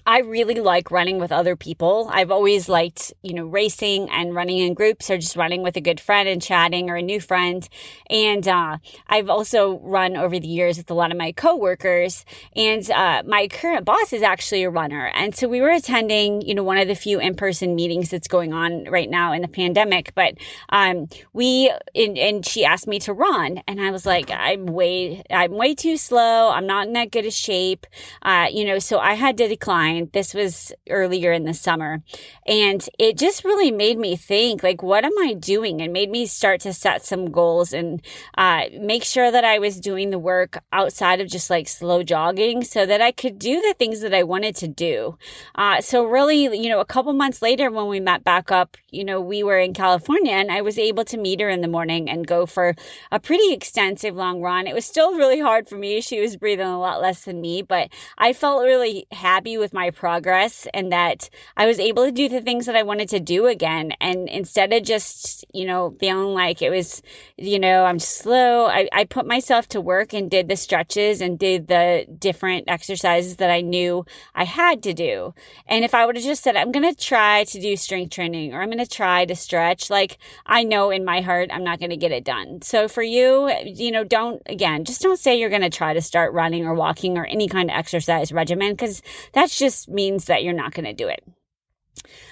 I 0.06 0.20
really 0.20 0.56
like 0.56 0.92
running 0.92 1.18
with 1.18 1.32
other 1.32 1.56
people. 1.56 2.10
I've 2.12 2.30
always 2.30 2.68
liked, 2.68 3.14
you 3.22 3.34
know, 3.34 3.46
racing 3.46 4.10
and 4.10 4.36
running 4.36 4.58
in 4.58 4.74
groups 4.74 5.10
or 5.10 5.18
just 5.18 5.38
running 5.38 5.64
with 5.64 5.78
a 5.78 5.82
good 5.82 6.00
friend 6.00 6.28
and 6.28 6.42
chatting 6.42 6.90
or 6.90 6.98
a 6.98 7.02
new 7.02 7.22
friend. 7.22 7.68
And 8.10 8.46
uh, 8.46 8.80
I've 9.08 9.30
also 9.30 9.80
run 9.80 10.18
over 10.18 10.40
the 10.40 10.48
years 10.48 10.78
with 10.78 10.92
a 10.92 10.94
lot 10.94 11.12
of 11.12 11.18
my 11.18 11.32
coworkers. 11.32 12.26
And 12.54 12.90
uh, 12.92 13.24
my 13.26 13.48
current 13.48 13.86
boss 13.86 14.12
is 14.12 14.22
actually 14.22 14.64
a 14.64 14.70
runner. 14.70 15.08
And 15.16 15.34
so 15.34 15.48
we 15.48 15.62
were 15.62 15.72
attending, 15.72 16.42
you 16.42 16.54
know, 16.54 16.64
one 16.64 16.78
of 16.78 16.90
the 16.90 16.96
few 16.96 17.20
in 17.22 17.36
person 17.36 17.74
meetings 17.74 18.10
that's 18.10 18.28
going 18.28 18.52
on 18.52 18.84
right 18.86 19.10
now 19.10 19.32
in 19.32 19.42
the 19.42 19.48
pandemic. 19.48 20.14
But 20.16 20.34
um, 20.70 21.08
we, 21.32 21.72
and, 21.96 22.18
and 22.18 22.46
she 22.46 22.66
asked 22.66 22.88
me 22.88 23.00
to 23.00 23.14
run. 23.14 23.62
And 23.68 23.80
I 23.80 23.92
was 23.92 24.06
like, 24.06 24.30
I'm 24.32 24.66
way, 24.66 25.24
I'm 25.32 25.54
way 25.54 25.76
too 25.76 25.96
slow. 25.96 26.50
I'm 26.50 26.68
not 26.68 26.88
in 26.88 26.94
that 26.94 27.12
good 27.12 27.26
a 27.26 27.32
shape. 27.32 27.88
Uh, 28.22 28.48
you 28.52 28.66
know, 28.66 28.80
so 28.80 29.00
I 29.00 29.14
had 29.14 29.38
to 29.38 29.48
decline 29.48 29.93
mine. 29.94 30.10
This 30.14 30.34
was 30.34 30.74
earlier 30.90 31.32
in 31.32 31.44
the 31.44 31.54
summer. 31.54 32.02
And 32.46 32.88
it 33.00 33.18
just 33.18 33.44
really 33.44 33.72
made 33.72 33.98
me 33.98 34.16
think, 34.16 34.64
like, 34.64 34.84
what 34.84 35.06
am 35.06 35.18
I 35.20 35.34
doing? 35.34 35.82
And 35.82 35.94
made 35.94 36.10
me 36.10 36.26
start 36.26 36.62
to 36.62 36.74
set 36.74 37.06
some 37.06 37.32
goals 37.32 37.74
and 37.74 38.02
uh, 38.38 38.64
make 38.80 39.04
sure 39.04 39.32
that 39.32 39.44
I 39.44 39.60
was 39.60 39.80
doing 39.80 40.10
the 40.10 40.20
work 40.20 40.62
outside 40.72 41.22
of 41.22 41.28
just 41.28 41.50
like 41.50 41.68
slow 41.68 42.04
jogging 42.04 42.64
so 42.64 42.86
that 42.86 43.02
I 43.02 43.12
could 43.12 43.40
do 43.40 43.62
the 43.62 43.76
things 43.78 44.02
that 44.02 44.14
I 44.14 44.24
wanted 44.24 44.56
to 44.58 44.68
do. 44.68 45.18
Uh, 45.56 45.82
so, 45.82 46.06
really, 46.06 46.44
you 46.58 46.70
know, 46.70 46.80
a 46.80 46.86
couple 46.86 47.14
months 47.14 47.42
later 47.42 47.72
when 47.72 47.88
we 47.88 48.00
met 48.00 48.24
back 48.24 48.52
up, 48.52 48.78
you 48.90 49.04
know, 49.04 49.20
we 49.22 49.44
were 49.44 49.60
in 49.60 49.74
California 49.74 50.34
and 50.34 50.52
I 50.52 50.62
was 50.62 50.78
able 50.78 51.06
to 51.06 51.18
meet 51.18 51.42
her 51.42 51.50
in 51.50 51.62
the 51.62 51.68
morning 51.68 52.10
and 52.10 52.28
go 52.28 52.46
for 52.46 52.76
a 53.12 53.20
pretty 53.20 53.54
extensive 53.54 54.16
long 54.16 54.42
run. 54.42 54.68
It 54.68 54.74
was 54.74 54.86
still 54.86 55.16
really 55.16 55.40
hard 55.40 55.68
for 55.68 55.78
me. 55.78 56.02
She 56.02 56.20
was 56.20 56.38
breathing 56.38 56.68
a 56.68 56.80
lot 56.80 57.02
less 57.02 57.26
than 57.26 57.42
me, 57.42 57.62
but 57.62 57.90
I 58.18 58.34
felt 58.34 58.64
really 58.64 59.08
happy 59.12 59.58
with 59.58 59.74
my 59.74 59.83
progress 59.92 60.68
and 60.74 60.92
that 60.92 61.30
I 61.58 61.66
was 61.66 61.80
able 61.80 62.06
to 62.06 62.12
do 62.12 62.30
the 62.30 62.42
things 62.42 62.66
that 62.66 62.76
I 62.76 62.84
wanted 62.84 63.10
to 63.10 63.20
do 63.20 63.48
again. 63.48 63.94
And 64.00 64.30
instead 64.30 64.74
of 64.74 64.84
just, 64.84 65.46
you 65.54 65.66
know, 65.66 65.96
feeling 66.00 66.34
like 66.34 66.62
it 66.62 66.70
was, 66.70 67.02
you 67.38 67.60
know, 67.60 67.86
I'm 67.86 68.00
slow, 68.00 68.68
I, 68.68 68.88
I 68.92 69.06
put 69.06 69.26
myself 69.26 69.68
to 69.70 69.82
work 69.82 70.14
and 70.14 70.30
did 70.30 70.48
the 70.48 70.56
stretches 70.56 71.22
and 71.22 71.38
did 71.38 71.68
the 71.68 72.06
different 72.20 72.66
exercises 72.68 73.38
that 73.38 73.50
I 73.50 73.62
knew 73.62 74.06
I 74.36 74.46
had 74.46 74.84
to 74.84 74.94
do. 74.94 75.34
And 75.68 75.84
if 75.84 75.94
I 75.94 76.06
would 76.06 76.16
have 76.16 76.26
just 76.26 76.44
said, 76.44 76.56
I'm 76.56 76.72
going 76.72 76.90
to 76.90 77.00
try 77.00 77.44
to 77.46 77.60
do 77.60 77.76
strength 77.76 78.12
training 78.12 78.54
or 78.54 78.62
I'm 78.62 78.70
going 78.70 78.78
to 78.80 78.88
try 78.88 79.26
to 79.26 79.36
stretch, 79.36 79.90
like 79.90 80.18
I 80.46 80.64
know 80.64 80.90
in 80.90 81.06
my 81.06 81.22
heart 81.22 81.50
I'm 81.52 81.64
not 81.64 81.80
going 81.80 81.90
to 81.90 81.98
get 81.98 82.12
it 82.12 82.24
done. 82.24 82.62
So 82.62 82.88
for 82.88 83.04
you, 83.04 83.52
you 83.66 83.92
know, 83.92 84.04
don't, 84.04 84.42
again, 84.46 84.86
just 84.86 85.02
don't 85.02 85.20
say 85.20 85.40
you're 85.40 85.50
going 85.50 85.62
to 85.62 85.70
try 85.70 85.94
to 85.94 86.02
start 86.02 86.34
running 86.34 86.66
or 86.66 86.74
walking 86.74 87.18
or 87.18 87.26
any 87.26 87.48
kind 87.48 87.70
of 87.70 87.76
exercise 87.76 88.32
regimen 88.32 88.72
because 88.72 89.02
that's 89.34 89.58
just 89.58 89.73
means 89.88 90.26
that 90.26 90.44
you're 90.44 90.54
not 90.54 90.74
going 90.74 90.86
to 90.86 90.94
do 90.94 91.08
it. 91.08 91.24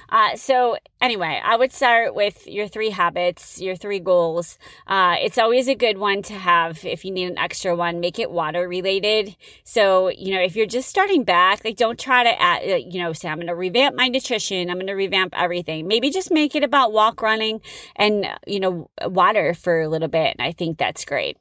Uh, 0.10 0.36
so 0.36 0.78
anyway, 1.00 1.42
I 1.44 1.56
would 1.56 1.72
start 1.72 2.14
with 2.14 2.46
your 2.46 2.68
three 2.68 2.90
habits, 2.90 3.62
your 3.62 3.76
three 3.76 4.00
goals. 4.00 4.58
Uh, 4.86 5.16
it's 5.22 5.38
always 5.38 5.68
a 5.68 5.76
good 5.76 5.98
one 5.98 6.22
to 6.24 6.34
have 6.34 6.84
if 6.84 7.06
you 7.06 7.12
need 7.12 7.28
an 7.28 7.38
extra 7.38 7.76
one, 7.76 8.02
make 8.02 8.20
it 8.20 8.30
water 8.30 8.68
related. 8.68 9.36
So, 9.64 10.10
you 10.10 10.34
know, 10.34 10.42
if 10.42 10.56
you're 10.56 10.66
just 10.66 10.90
starting 10.90 11.24
back, 11.24 11.64
like 11.64 11.78
don't 11.78 12.00
try 12.00 12.24
to 12.24 12.42
add, 12.42 12.64
you 12.92 13.02
know, 13.02 13.14
say, 13.14 13.30
I'm 13.30 13.38
going 13.38 13.48
to 13.48 13.56
revamp 13.56 13.96
my 13.96 14.10
nutrition. 14.10 14.70
I'm 14.70 14.78
going 14.78 14.88
to 14.88 14.94
revamp 14.94 15.34
everything. 15.38 15.88
Maybe 15.88 16.10
just 16.10 16.32
make 16.32 16.56
it 16.56 16.64
about 16.64 16.92
walk 16.92 17.22
running 17.22 17.62
and, 17.96 18.28
you 18.46 18.60
know, 18.60 18.90
water 19.04 19.54
for 19.54 19.82
a 19.82 19.88
little 19.88 20.10
bit. 20.10 20.36
And 20.38 20.46
I 20.46 20.52
think 20.52 20.78
that's 20.78 21.06
great. 21.06 21.38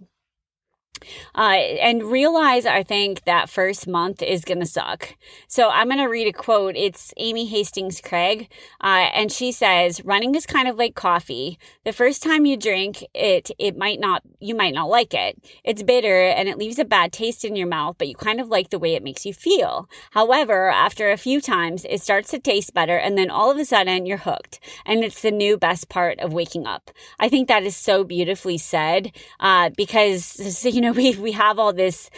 Uh, 1.34 1.56
and 1.80 2.04
realize, 2.04 2.66
I 2.66 2.82
think, 2.82 3.24
that 3.24 3.50
first 3.50 3.86
month 3.86 4.22
is 4.22 4.44
going 4.44 4.60
to 4.60 4.66
suck. 4.66 5.16
So 5.48 5.68
I'm 5.68 5.88
going 5.88 5.98
to 5.98 6.06
read 6.06 6.28
a 6.28 6.32
quote. 6.32 6.76
It's 6.76 7.12
Amy 7.16 7.46
Hastings 7.46 8.00
Cragg. 8.00 8.48
Uh, 8.80 9.08
and 9.14 9.32
she 9.32 9.52
says, 9.52 10.04
running 10.04 10.34
is 10.34 10.46
kind 10.46 10.68
of 10.68 10.76
like 10.76 10.94
coffee. 10.94 11.58
The 11.84 11.92
first 11.92 12.22
time 12.22 12.46
you 12.46 12.56
drink 12.56 13.04
it, 13.14 13.50
it 13.58 13.76
might 13.76 14.00
not, 14.00 14.22
you 14.40 14.54
might 14.54 14.74
not 14.74 14.88
like 14.88 15.14
it. 15.14 15.42
It's 15.64 15.82
bitter 15.82 16.22
and 16.22 16.48
it 16.48 16.58
leaves 16.58 16.78
a 16.78 16.84
bad 16.84 17.12
taste 17.12 17.44
in 17.44 17.56
your 17.56 17.66
mouth, 17.66 17.96
but 17.98 18.08
you 18.08 18.14
kind 18.14 18.40
of 18.40 18.48
like 18.48 18.70
the 18.70 18.78
way 18.78 18.94
it 18.94 19.02
makes 19.02 19.26
you 19.26 19.34
feel. 19.34 19.88
However, 20.12 20.70
after 20.70 21.10
a 21.10 21.16
few 21.16 21.40
times, 21.40 21.84
it 21.88 22.02
starts 22.02 22.30
to 22.30 22.38
taste 22.38 22.74
better. 22.74 22.96
And 22.96 23.16
then 23.16 23.30
all 23.30 23.50
of 23.50 23.58
a 23.58 23.64
sudden 23.64 24.06
you're 24.06 24.18
hooked 24.18 24.60
and 24.86 25.04
it's 25.04 25.22
the 25.22 25.30
new 25.30 25.56
best 25.56 25.88
part 25.88 26.18
of 26.20 26.32
waking 26.32 26.66
up. 26.66 26.90
I 27.18 27.28
think 27.28 27.48
that 27.48 27.62
is 27.62 27.76
so 27.76 28.04
beautifully 28.04 28.58
said, 28.58 29.12
uh, 29.40 29.70
because, 29.76 30.64
you 30.64 30.80
know, 30.80 30.89
know, 30.92 30.96
we, 30.96 31.16
we 31.16 31.32
have 31.32 31.58
all 31.58 31.72
this 31.72 32.10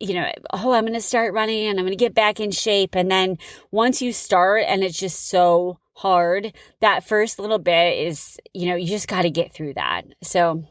you 0.00 0.14
know, 0.14 0.30
oh, 0.52 0.72
I'm 0.72 0.84
going 0.84 0.94
to 0.94 1.00
start 1.00 1.34
running 1.34 1.66
and 1.66 1.78
I'm 1.78 1.84
going 1.84 1.96
to 1.96 2.04
get 2.04 2.14
back 2.14 2.40
in 2.40 2.50
shape. 2.50 2.94
And 2.94 3.10
then 3.10 3.38
once 3.70 4.02
you 4.02 4.12
start 4.12 4.64
and 4.66 4.82
it's 4.82 4.98
just 4.98 5.28
so 5.28 5.78
hard, 5.94 6.52
that 6.80 7.04
first 7.04 7.38
little 7.38 7.58
bit 7.58 8.06
is, 8.06 8.38
you 8.52 8.68
know, 8.68 8.74
you 8.74 8.86
just 8.86 9.08
got 9.08 9.22
to 9.22 9.30
get 9.30 9.52
through 9.52 9.74
that. 9.74 10.02
So, 10.22 10.64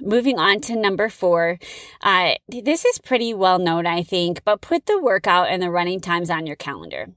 moving 0.00 0.38
on 0.38 0.60
to 0.62 0.76
number 0.76 1.08
four, 1.08 1.58
uh, 2.00 2.34
this 2.48 2.84
is 2.84 2.98
pretty 2.98 3.34
well 3.34 3.58
known, 3.58 3.86
I 3.86 4.02
think, 4.02 4.42
but 4.44 4.62
put 4.62 4.86
the 4.86 5.00
workout 5.00 5.48
and 5.48 5.62
the 5.62 5.70
running 5.70 6.00
times 6.00 6.30
on 6.30 6.46
your 6.46 6.56
calendar. 6.56 7.08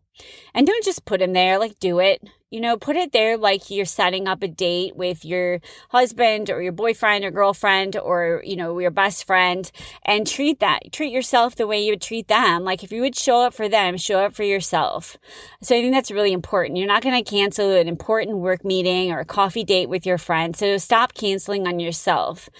And 0.54 0.68
don't 0.68 0.86
just 0.86 1.06
put 1.06 1.20
them 1.20 1.34
there, 1.34 1.58
like 1.58 1.80
do 1.80 2.00
it. 2.00 2.22
You 2.54 2.62
know, 2.62 2.78
put 2.78 2.96
it 2.96 3.14
there 3.14 3.36
like 3.36 3.72
you're 3.72 3.84
setting 3.84 4.28
up 4.28 4.44
a 4.44 4.48
date 4.48 4.96
with 4.96 5.26
your 5.26 5.60
husband 5.90 6.52
or 6.52 6.62
your 6.62 6.72
boyfriend 6.72 7.26
or 7.26 7.32
girlfriend 7.32 7.98
or, 7.98 8.44
you 8.46 8.56
know, 8.56 8.78
your 8.78 8.92
best 8.92 9.26
friend 9.26 9.72
and 10.06 10.28
treat 10.28 10.60
that, 10.60 10.92
treat 10.92 11.12
yourself 11.12 11.56
the 11.56 11.66
way 11.66 11.84
you 11.84 11.94
would 11.94 12.02
treat 12.02 12.28
them. 12.28 12.64
Like 12.64 12.84
if 12.84 12.92
you 12.92 13.02
would 13.02 13.16
show 13.16 13.42
up 13.42 13.56
for 13.56 13.68
them, 13.68 13.98
show 13.98 14.20
up 14.20 14.36
for 14.36 14.44
yourself. 14.44 15.18
So 15.64 15.76
I 15.76 15.82
think 15.82 15.96
that's 15.96 16.12
really 16.12 16.32
important. 16.32 16.78
You're 16.78 16.86
not 16.86 17.02
going 17.02 17.16
to 17.16 17.28
cancel 17.28 17.72
an 17.72 17.88
important 17.88 18.38
work 18.38 18.64
meeting 18.64 19.12
or 19.12 19.22
a 19.22 19.26
coffee 19.26 19.64
date 19.64 19.90
with 19.90 20.06
your 20.06 20.20
friend. 20.20 20.56
So 20.56 20.78
stop 20.78 21.16
canceling 21.16 21.66
on 21.66 21.80
yourself. 21.80 22.52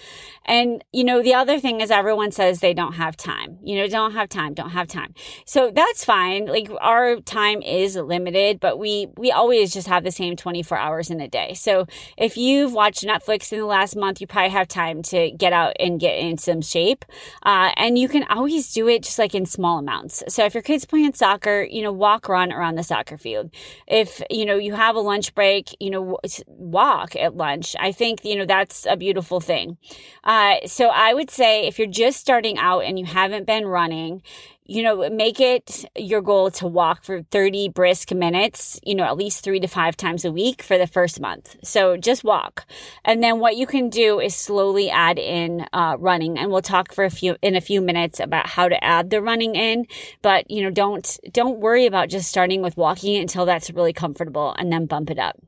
And, 0.44 0.82
you 0.92 1.04
know, 1.04 1.22
the 1.22 1.34
other 1.34 1.60
thing 1.60 1.80
is 1.80 1.92
everyone 1.92 2.32
says 2.32 2.58
they 2.58 2.74
don't 2.74 2.94
have 2.94 3.16
time. 3.16 3.58
You 3.62 3.76
know, 3.76 3.86
don't 3.86 4.12
have 4.12 4.28
time, 4.28 4.54
don't 4.54 4.70
have 4.70 4.88
time. 4.88 5.14
So 5.46 5.70
that's 5.70 6.04
fine. 6.04 6.46
Like 6.46 6.68
our 6.80 7.20
time 7.20 7.62
is 7.62 7.94
limited, 7.94 8.58
but 8.58 8.78
we, 8.78 9.06
we 9.16 9.30
always 9.30 9.72
just 9.72 9.83
just 9.84 9.92
have 9.92 10.04
the 10.04 10.10
same 10.10 10.34
24 10.34 10.78
hours 10.78 11.10
in 11.10 11.20
a 11.20 11.28
day. 11.28 11.54
So 11.54 11.86
if 12.16 12.36
you've 12.36 12.72
watched 12.72 13.04
Netflix 13.04 13.52
in 13.52 13.58
the 13.58 13.66
last 13.66 13.96
month, 13.96 14.20
you 14.20 14.26
probably 14.26 14.50
have 14.50 14.66
time 14.66 15.02
to 15.04 15.30
get 15.30 15.52
out 15.52 15.74
and 15.78 16.00
get 16.00 16.18
in 16.18 16.38
some 16.38 16.62
shape. 16.62 17.04
Uh, 17.42 17.70
and 17.76 17.98
you 17.98 18.08
can 18.08 18.24
always 18.24 18.72
do 18.72 18.88
it 18.88 19.02
just 19.02 19.18
like 19.18 19.34
in 19.34 19.46
small 19.46 19.78
amounts. 19.78 20.22
So 20.28 20.44
if 20.44 20.54
your 20.54 20.62
kid's 20.62 20.86
playing 20.86 21.14
soccer, 21.14 21.66
you 21.70 21.82
know, 21.82 21.92
walk, 21.92 22.28
run 22.28 22.52
around 22.52 22.76
the 22.76 22.82
soccer 22.82 23.18
field. 23.18 23.50
If, 23.86 24.22
you 24.30 24.46
know, 24.46 24.56
you 24.56 24.74
have 24.74 24.96
a 24.96 25.00
lunch 25.00 25.34
break, 25.34 25.76
you 25.80 25.90
know, 25.90 26.18
walk 26.46 27.14
at 27.16 27.36
lunch. 27.36 27.76
I 27.78 27.92
think, 27.92 28.24
you 28.24 28.36
know, 28.36 28.46
that's 28.46 28.86
a 28.86 28.96
beautiful 28.96 29.40
thing. 29.40 29.76
Uh, 30.24 30.56
so 30.66 30.88
I 30.88 31.12
would 31.12 31.30
say 31.30 31.66
if 31.66 31.78
you're 31.78 31.88
just 31.88 32.20
starting 32.20 32.56
out 32.58 32.80
and 32.80 32.98
you 32.98 33.04
haven't 33.04 33.46
been 33.46 33.66
running, 33.66 34.22
you 34.66 34.82
know, 34.82 35.08
make 35.10 35.40
it 35.40 35.84
your 35.96 36.22
goal 36.22 36.50
to 36.52 36.66
walk 36.66 37.04
for 37.04 37.22
30 37.22 37.68
brisk 37.68 38.12
minutes, 38.12 38.80
you 38.82 38.94
know, 38.94 39.04
at 39.04 39.16
least 39.16 39.44
three 39.44 39.60
to 39.60 39.66
five 39.66 39.96
times 39.96 40.24
a 40.24 40.32
week 40.32 40.62
for 40.62 40.78
the 40.78 40.86
first 40.86 41.20
month. 41.20 41.56
So 41.62 41.96
just 41.96 42.24
walk. 42.24 42.66
And 43.04 43.22
then 43.22 43.40
what 43.40 43.56
you 43.56 43.66
can 43.66 43.90
do 43.90 44.20
is 44.20 44.34
slowly 44.34 44.90
add 44.90 45.18
in 45.18 45.66
uh, 45.72 45.96
running. 45.98 46.38
And 46.38 46.50
we'll 46.50 46.62
talk 46.62 46.94
for 46.94 47.04
a 47.04 47.10
few, 47.10 47.36
in 47.42 47.56
a 47.56 47.60
few 47.60 47.82
minutes 47.82 48.20
about 48.20 48.46
how 48.46 48.68
to 48.68 48.82
add 48.82 49.10
the 49.10 49.20
running 49.20 49.54
in. 49.54 49.86
But, 50.22 50.50
you 50.50 50.62
know, 50.62 50.70
don't, 50.70 51.18
don't 51.30 51.60
worry 51.60 51.84
about 51.84 52.08
just 52.08 52.28
starting 52.28 52.62
with 52.62 52.76
walking 52.76 53.16
until 53.16 53.44
that's 53.44 53.70
really 53.70 53.92
comfortable 53.92 54.54
and 54.58 54.72
then 54.72 54.86
bump 54.86 55.10
it 55.10 55.18
up. 55.18 55.38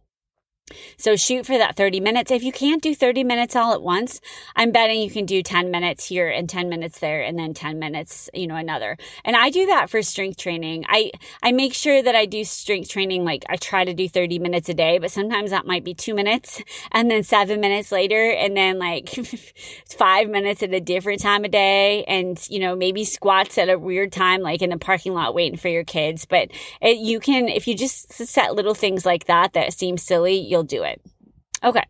So 0.96 1.14
shoot 1.14 1.46
for 1.46 1.56
that 1.56 1.76
30 1.76 2.00
minutes. 2.00 2.32
If 2.32 2.42
you 2.42 2.50
can't 2.50 2.82
do 2.82 2.92
30 2.92 3.22
minutes 3.22 3.54
all 3.54 3.72
at 3.72 3.82
once, 3.82 4.20
I'm 4.56 4.72
betting 4.72 5.00
you 5.00 5.10
can 5.10 5.24
do 5.24 5.40
10 5.40 5.70
minutes 5.70 6.06
here 6.06 6.28
and 6.28 6.48
10 6.48 6.68
minutes 6.68 6.98
there 6.98 7.22
and 7.22 7.38
then 7.38 7.54
10 7.54 7.78
minutes, 7.78 8.28
you 8.34 8.48
know, 8.48 8.56
another. 8.56 8.96
And 9.24 9.36
I 9.36 9.50
do 9.50 9.66
that 9.66 9.90
for 9.90 10.02
strength 10.02 10.38
training. 10.38 10.84
I, 10.88 11.12
I 11.40 11.52
make 11.52 11.72
sure 11.72 12.02
that 12.02 12.16
I 12.16 12.26
do 12.26 12.42
strength 12.42 12.90
training. 12.90 13.24
Like 13.24 13.44
I 13.48 13.56
try 13.56 13.84
to 13.84 13.94
do 13.94 14.08
30 14.08 14.40
minutes 14.40 14.68
a 14.68 14.74
day, 14.74 14.98
but 14.98 15.12
sometimes 15.12 15.50
that 15.50 15.66
might 15.66 15.84
be 15.84 15.94
two 15.94 16.14
minutes 16.14 16.60
and 16.90 17.08
then 17.08 17.22
seven 17.22 17.60
minutes 17.60 17.92
later 17.92 18.30
and 18.30 18.56
then 18.56 18.80
like 18.80 19.10
five 19.88 20.28
minutes 20.28 20.64
at 20.64 20.74
a 20.74 20.80
different 20.80 21.20
time 21.20 21.44
of 21.44 21.52
day. 21.52 22.02
And, 22.08 22.44
you 22.48 22.58
know, 22.58 22.74
maybe 22.74 23.04
squats 23.04 23.56
at 23.56 23.68
a 23.68 23.78
weird 23.78 24.10
time, 24.10 24.40
like 24.40 24.62
in 24.62 24.70
the 24.70 24.78
parking 24.78 25.14
lot 25.14 25.32
waiting 25.32 25.58
for 25.58 25.68
your 25.68 25.84
kids. 25.84 26.24
But 26.24 26.50
it, 26.80 26.96
you 26.96 27.20
can, 27.20 27.48
if 27.48 27.68
you 27.68 27.76
just 27.76 28.12
set 28.12 28.56
little 28.56 28.74
things 28.74 29.06
like 29.06 29.26
that 29.26 29.52
that 29.52 29.72
seem 29.72 29.96
silly, 29.96 30.55
you'll 30.56 30.64
do 30.64 30.82
it. 30.84 31.02
Okay. 31.62 31.82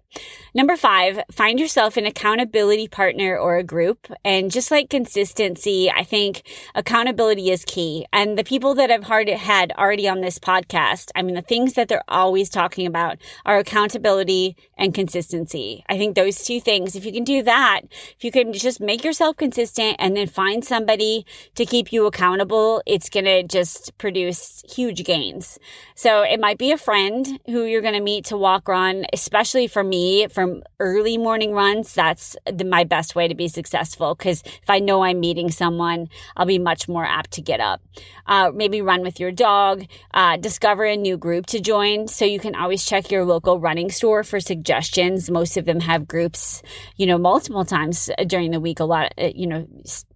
Number 0.54 0.76
five, 0.76 1.20
find 1.30 1.60
yourself 1.60 1.98
an 1.98 2.06
accountability 2.06 2.88
partner 2.88 3.36
or 3.36 3.58
a 3.58 3.62
group. 3.62 4.10
And 4.24 4.50
just 4.50 4.70
like 4.70 4.88
consistency, 4.88 5.90
I 5.90 6.02
think 6.02 6.42
accountability 6.74 7.50
is 7.50 7.62
key. 7.66 8.06
And 8.10 8.38
the 8.38 8.44
people 8.44 8.74
that 8.76 8.90
I've 8.90 9.04
hard, 9.04 9.28
had 9.28 9.72
already 9.72 10.08
on 10.08 10.22
this 10.22 10.38
podcast, 10.38 11.10
I 11.14 11.22
mean, 11.22 11.34
the 11.34 11.42
things 11.42 11.74
that 11.74 11.88
they're 11.88 12.02
always 12.08 12.48
talking 12.48 12.86
about 12.86 13.18
are 13.44 13.58
accountability 13.58 14.56
and 14.78 14.94
consistency. 14.94 15.84
I 15.88 15.98
think 15.98 16.14
those 16.14 16.42
two 16.44 16.60
things, 16.60 16.96
if 16.96 17.04
you 17.04 17.12
can 17.12 17.24
do 17.24 17.42
that, 17.42 17.80
if 18.16 18.24
you 18.24 18.30
can 18.30 18.52
just 18.52 18.80
make 18.80 19.04
yourself 19.04 19.36
consistent 19.36 19.96
and 19.98 20.16
then 20.16 20.26
find 20.26 20.64
somebody 20.64 21.26
to 21.56 21.66
keep 21.66 21.92
you 21.92 22.06
accountable, 22.06 22.82
it's 22.86 23.10
going 23.10 23.26
to 23.26 23.42
just 23.42 23.96
produce 23.98 24.62
huge 24.70 25.04
gains. 25.04 25.58
So 25.94 26.22
it 26.22 26.40
might 26.40 26.58
be 26.58 26.72
a 26.72 26.78
friend 26.78 27.40
who 27.46 27.64
you're 27.64 27.82
going 27.82 27.94
to 27.94 28.00
meet 28.00 28.26
to 28.26 28.36
walk 28.36 28.68
run, 28.68 29.04
especially 29.12 29.66
for 29.66 29.82
me 29.82 30.05
from 30.30 30.62
early 30.80 31.18
morning 31.18 31.52
runs, 31.52 31.94
that's 31.94 32.36
the, 32.50 32.64
my 32.64 32.84
best 32.84 33.14
way 33.14 33.28
to 33.28 33.34
be 33.34 33.48
successful. 33.48 34.14
Cause 34.14 34.42
if 34.44 34.68
I 34.68 34.78
know 34.78 35.02
I'm 35.02 35.20
meeting 35.20 35.50
someone, 35.50 36.08
I'll 36.36 36.46
be 36.46 36.58
much 36.58 36.88
more 36.88 37.04
apt 37.04 37.32
to 37.32 37.42
get 37.42 37.60
up. 37.60 37.80
Uh, 38.26 38.50
maybe 38.54 38.82
run 38.82 39.02
with 39.02 39.20
your 39.20 39.32
dog, 39.32 39.84
uh, 40.14 40.36
discover 40.36 40.84
a 40.84 40.96
new 40.96 41.16
group 41.16 41.46
to 41.46 41.60
join. 41.60 42.08
So 42.08 42.24
you 42.24 42.38
can 42.38 42.54
always 42.54 42.84
check 42.84 43.10
your 43.10 43.24
local 43.24 43.60
running 43.60 43.90
store 43.90 44.24
for 44.24 44.40
suggestions. 44.40 45.30
Most 45.30 45.56
of 45.56 45.64
them 45.64 45.80
have 45.80 46.08
groups, 46.08 46.62
you 46.96 47.06
know, 47.06 47.18
multiple 47.18 47.64
times 47.64 48.10
during 48.26 48.50
the 48.50 48.60
week. 48.60 48.80
A 48.80 48.84
lot, 48.84 49.12
uh, 49.18 49.30
you 49.34 49.46
know, 49.46 49.66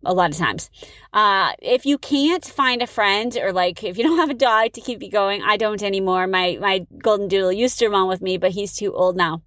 a 0.04 0.14
lot 0.14 0.30
of 0.30 0.37
times. 0.37 0.70
Uh, 1.12 1.52
if 1.61 1.87
you 1.87 1.99
can't 1.99 2.44
find 2.44 2.82
a 2.82 2.87
friend 2.87 3.37
or 3.37 3.52
like 3.52 3.82
if 3.85 3.99
you 3.99 4.04
don't 4.04 4.18
have 4.18 4.30
a 4.30 4.35
dog 4.35 4.73
to 4.73 4.80
keep 4.80 5.02
you 5.02 5.11
going, 5.11 5.42
I 5.42 5.56
don't 5.56 5.82
anymore. 5.82 6.26
My 6.26 6.59
my 6.61 6.87
golden 7.02 7.28
doodle 7.28 7.52
used 7.52 7.78
to 7.78 7.88
run 7.88 8.09
with 8.09 8.23
me, 8.23 8.38
but 8.38 8.52
he's 8.52 8.75
too 8.76 8.92
old 8.94 9.16
now 9.16 9.42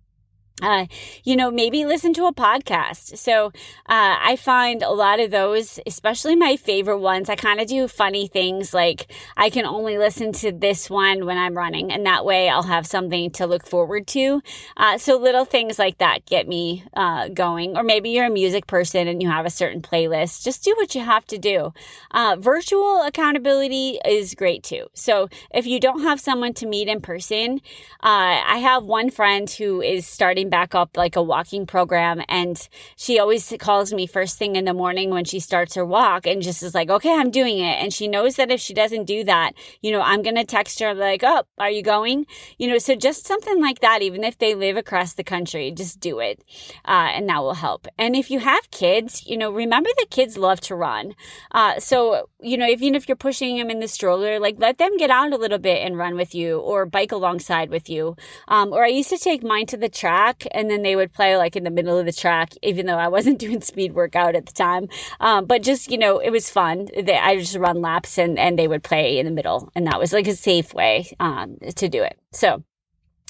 uh, 0.62 0.86
you 1.24 1.36
know, 1.36 1.50
maybe 1.50 1.86
listen 1.86 2.14
to 2.14 2.26
a 2.26 2.34
podcast. 2.34 3.18
So 3.18 3.48
uh, 3.48 3.52
I 3.88 4.36
find 4.36 4.84
a 4.84 4.92
lot 4.92 5.20
of 5.20 5.32
those, 5.32 5.80
especially 5.86 6.36
my 6.36 6.56
favorite 6.58 7.00
ones, 7.00 7.30
I 7.30 7.36
kind 7.36 7.60
of 7.60 7.68
do 7.68 7.88
funny 7.88 8.28
things 8.28 8.74
like 8.74 9.12
I 9.36 9.50
can 9.50 9.66
only 9.66 9.98
listen 9.98 10.32
to 10.34 10.52
this 10.52 10.90
one 10.90 11.26
when 11.26 11.38
I'm 11.38 11.58
running, 11.58 11.92
and 11.92 12.06
that 12.06 12.24
way 12.24 12.50
I'll 12.50 12.64
have 12.64 12.86
something 12.86 13.32
to 13.32 13.48
look 13.48 13.66
forward 13.66 14.06
to. 14.08 14.42
Uh, 14.78 14.98
so 14.98 15.18
little 15.18 15.46
things 15.46 15.80
like 15.80 15.98
that 15.98 16.26
get 16.26 16.48
me 16.48 16.84
uh, 16.94 17.30
going. 17.30 17.76
Or 17.76 17.84
maybe 17.84 18.12
you're 18.12 18.28
a 18.28 18.30
music 18.30 18.68
person 18.68 19.08
and 19.08 19.22
you 19.22 19.30
have 19.30 19.46
a 19.46 19.50
certain 19.50 19.82
playlist. 19.82 20.44
Just 20.44 20.64
do 20.64 20.74
what 20.78 20.94
you 20.94 21.02
have 21.02 21.26
to 21.28 21.38
do. 21.38 21.74
Uh, 22.12 22.38
virtual 22.40 23.02
accountability 23.02 24.00
is 24.06 24.36
great 24.36 24.64
too. 24.64 24.88
So 24.94 25.30
if 25.54 25.66
you 25.66 25.80
don't 25.80 26.04
have 26.04 26.20
someone 26.20 26.54
to 26.56 26.68
meet 26.68 26.88
in 26.88 27.02
person, 27.02 27.60
uh, 28.02 28.42
I 28.46 28.60
have 28.62 28.84
one 28.84 29.10
friend 29.10 29.50
who 29.50 29.82
is 29.82 30.06
starting 30.06 30.43
starting 30.44 30.50
back 30.50 30.76
up 30.76 30.98
like 30.98 31.16
a 31.16 31.22
walking 31.22 31.66
program. 31.66 32.22
And 32.28 32.58
she 32.96 33.20
always 33.20 33.54
calls 33.60 33.94
me 33.94 34.08
first 34.08 34.38
thing 34.38 34.56
in 34.56 34.66
the 34.66 34.74
morning 34.74 35.10
when 35.10 35.26
she 35.26 35.40
starts 35.40 35.76
her 35.76 35.86
walk 35.86 36.28
and 36.28 36.42
just 36.42 36.64
is 36.64 36.76
like, 36.76 36.90
okay, 36.90 37.14
I'm 37.14 37.32
doing 37.32 37.60
it. 37.60 37.82
And 37.82 37.94
she 37.94 38.08
knows 38.08 38.36
that 38.36 38.52
if 38.52 38.60
she 38.60 38.74
doesn't 38.74 39.06
do 39.06 39.24
that, 39.26 39.54
you 39.82 39.92
know, 39.92 40.02
I'm 40.02 40.22
going 40.22 40.36
to 40.36 40.46
text 40.46 40.80
her 40.80 40.94
like, 40.94 41.24
oh, 41.24 41.44
are 41.58 41.70
you 41.70 41.82
going? 41.82 42.26
You 42.58 42.68
know, 42.68 42.78
so 42.78 42.96
just 42.96 43.26
something 43.26 43.62
like 43.62 43.80
that, 43.80 44.02
even 44.02 44.24
if 44.24 44.38
they 44.38 44.56
live 44.56 44.78
across 44.78 45.14
the 45.14 45.24
country, 45.24 45.72
just 45.72 46.00
do 46.00 46.20
it. 46.20 46.44
Uh, 46.86 47.12
and 47.16 47.30
that 47.30 47.42
will 47.42 47.56
help. 47.56 47.88
And 47.98 48.16
if 48.16 48.30
you 48.30 48.40
have 48.40 48.72
kids, 48.72 49.26
you 49.26 49.38
know, 49.38 49.52
remember 49.52 49.90
that 49.98 50.10
kids 50.10 50.38
love 50.38 50.60
to 50.62 50.76
run. 50.76 51.16
Uh, 51.52 51.80
so, 51.80 52.30
you 52.42 52.58
know, 52.58 52.68
even 52.68 52.96
if 52.96 53.08
you're 53.08 53.16
pushing 53.16 53.58
them 53.58 53.70
in 53.70 53.80
the 53.80 53.88
stroller, 53.88 54.40
like 54.40 54.56
let 54.58 54.78
them 54.78 54.98
get 54.98 55.10
out 55.10 55.34
a 55.34 55.38
little 55.38 55.60
bit 55.60 55.86
and 55.86 55.98
run 55.98 56.16
with 56.16 56.36
you 56.36 56.60
or 56.60 56.86
bike 56.86 57.12
alongside 57.12 57.70
with 57.70 57.90
you. 57.90 58.16
Um, 58.48 58.74
or 58.74 58.84
I 58.84 58.88
used 58.88 59.10
to 59.10 59.18
take 59.18 59.44
mine 59.44 59.68
to 59.68 59.78
the 59.78 59.90
track 59.90 60.33
track 60.34 60.52
and 60.54 60.70
then 60.70 60.82
they 60.82 60.96
would 60.96 61.14
play 61.14 61.38
like 61.38 61.56
in 61.56 61.64
the 61.64 61.70
middle 61.70 61.98
of 61.98 62.06
the 62.06 62.12
track, 62.12 62.54
even 62.62 62.86
though 62.86 62.98
I 62.98 63.08
wasn't 63.08 63.40
doing 63.44 63.62
speed 63.62 63.94
workout 63.94 64.36
at 64.36 64.46
the 64.46 64.54
time. 64.54 64.88
Um, 65.20 65.46
but 65.46 65.64
just, 65.64 65.92
you 65.92 65.98
know, 65.98 66.20
it 66.20 66.30
was 66.30 66.50
fun. 66.50 66.88
They, 66.96 67.18
I 67.18 67.38
just 67.38 67.56
run 67.56 67.82
laps 67.82 68.18
and, 68.18 68.38
and 68.38 68.58
they 68.58 68.68
would 68.68 68.84
play 68.84 69.20
in 69.20 69.26
the 69.26 69.32
middle. 69.32 69.72
And 69.76 69.88
that 69.88 70.00
was 70.00 70.14
like 70.14 70.28
a 70.28 70.36
safe 70.36 70.74
way 70.74 71.12
um, 71.20 71.58
to 71.76 71.90
do 71.90 72.04
it. 72.04 72.20
So, 72.32 72.64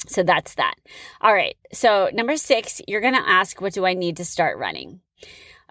so 0.07 0.24
that's 0.24 0.55
that. 0.55 0.75
All 1.22 1.33
right. 1.33 1.55
So 1.72 2.10
number 2.13 2.36
six, 2.38 2.81
you're 2.88 3.01
going 3.01 3.13
to 3.15 3.29
ask, 3.29 3.62
what 3.62 3.74
do 3.74 3.86
I 3.86 3.93
need 3.93 4.17
to 4.17 4.25
start 4.25 4.57
running? 4.57 5.00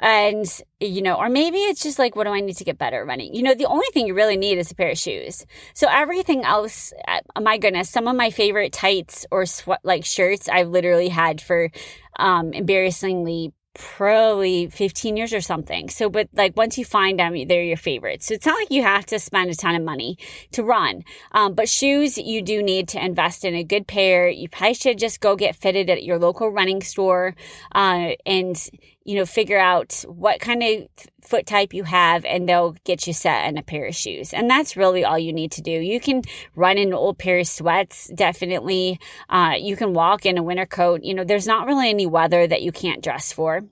And, 0.02 0.44
you 0.80 1.00
know, 1.00 1.14
or 1.14 1.28
maybe 1.28 1.58
it's 1.58 1.80
just 1.80 1.98
like, 1.98 2.16
what 2.16 2.24
do 2.24 2.30
I 2.30 2.40
need 2.40 2.56
to 2.56 2.64
get 2.64 2.76
better 2.76 3.00
at 3.02 3.06
running? 3.06 3.34
You 3.34 3.42
know, 3.44 3.54
the 3.54 3.66
only 3.66 3.86
thing 3.92 4.08
you 4.08 4.14
really 4.14 4.36
need 4.36 4.58
is 4.58 4.72
a 4.72 4.74
pair 4.74 4.90
of 4.90 4.98
shoes. 4.98 5.46
So 5.74 5.86
everything 5.88 6.44
else, 6.44 6.92
uh, 7.06 7.20
my 7.40 7.56
goodness, 7.56 7.88
some 7.88 8.08
of 8.08 8.16
my 8.16 8.30
favorite 8.30 8.72
tights 8.72 9.24
or 9.30 9.46
sw- 9.46 9.68
like 9.84 10.04
shirts 10.04 10.48
I've 10.48 10.68
literally 10.68 11.08
had 11.08 11.40
for, 11.40 11.70
um, 12.18 12.52
embarrassingly 12.52 13.52
probably 13.74 14.66
15 14.68 15.16
years 15.16 15.32
or 15.32 15.40
something. 15.40 15.88
So, 15.88 16.10
but 16.10 16.28
like 16.34 16.56
once 16.56 16.76
you 16.76 16.84
find 16.84 17.18
them, 17.18 17.34
they're 17.46 17.62
your 17.62 17.76
favorites. 17.76 18.26
So 18.26 18.34
it's 18.34 18.44
not 18.44 18.58
like 18.58 18.70
you 18.70 18.82
have 18.82 19.06
to 19.06 19.18
spend 19.18 19.50
a 19.50 19.54
ton 19.54 19.74
of 19.74 19.82
money 19.82 20.18
to 20.52 20.62
run. 20.62 21.04
Um, 21.32 21.54
but 21.54 21.68
shoes, 21.68 22.18
you 22.18 22.42
do 22.42 22.62
need 22.62 22.88
to 22.88 23.04
invest 23.04 23.44
in 23.44 23.54
a 23.54 23.64
good 23.64 23.86
pair. 23.86 24.28
You 24.28 24.48
probably 24.48 24.74
should 24.74 24.98
just 24.98 25.20
go 25.20 25.36
get 25.36 25.56
fitted 25.56 25.88
at 25.88 26.02
your 26.02 26.18
local 26.18 26.50
running 26.50 26.82
store, 26.82 27.34
uh, 27.74 28.10
and, 28.26 28.56
you 29.04 29.16
know, 29.16 29.26
figure 29.26 29.58
out 29.58 30.04
what 30.06 30.40
kind 30.40 30.62
of 30.62 30.88
foot 31.22 31.46
type 31.46 31.72
you 31.72 31.84
have 31.84 32.24
and 32.24 32.48
they'll 32.48 32.72
get 32.84 33.06
you 33.06 33.12
set 33.12 33.48
in 33.48 33.58
a 33.58 33.62
pair 33.62 33.86
of 33.86 33.94
shoes. 33.94 34.32
And 34.32 34.50
that's 34.50 34.76
really 34.76 35.04
all 35.04 35.18
you 35.18 35.32
need 35.32 35.52
to 35.52 35.62
do. 35.62 35.70
You 35.70 36.00
can 36.00 36.22
run 36.54 36.78
in 36.78 36.88
an 36.88 36.94
old 36.94 37.18
pair 37.18 37.38
of 37.38 37.46
sweats, 37.46 38.10
definitely. 38.14 38.98
Uh, 39.28 39.54
you 39.58 39.76
can 39.76 39.94
walk 39.94 40.26
in 40.26 40.38
a 40.38 40.42
winter 40.42 40.66
coat. 40.66 41.02
You 41.02 41.14
know, 41.14 41.24
there's 41.24 41.46
not 41.46 41.66
really 41.66 41.90
any 41.90 42.06
weather 42.06 42.46
that 42.46 42.62
you 42.62 42.72
can't 42.72 43.02
dress 43.02 43.32
for. 43.32 43.62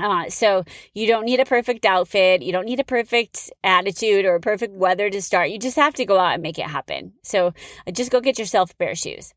Uh, 0.00 0.30
so 0.30 0.64
you 0.94 1.06
don't 1.06 1.26
need 1.26 1.40
a 1.40 1.44
perfect 1.44 1.84
outfit. 1.84 2.40
You 2.40 2.50
don't 2.50 2.64
need 2.64 2.80
a 2.80 2.84
perfect 2.84 3.50
attitude 3.62 4.24
or 4.24 4.34
a 4.36 4.40
perfect 4.40 4.74
weather 4.74 5.10
to 5.10 5.20
start. 5.20 5.50
You 5.50 5.58
just 5.58 5.76
have 5.76 5.94
to 5.94 6.06
go 6.06 6.18
out 6.18 6.34
and 6.34 6.42
make 6.42 6.58
it 6.58 6.66
happen. 6.66 7.12
So 7.22 7.48
uh, 7.86 7.90
just 7.92 8.10
go 8.10 8.20
get 8.20 8.38
yourself 8.38 8.70
a 8.70 8.74
pair 8.76 8.92
of 8.92 8.98
shoes. 8.98 9.34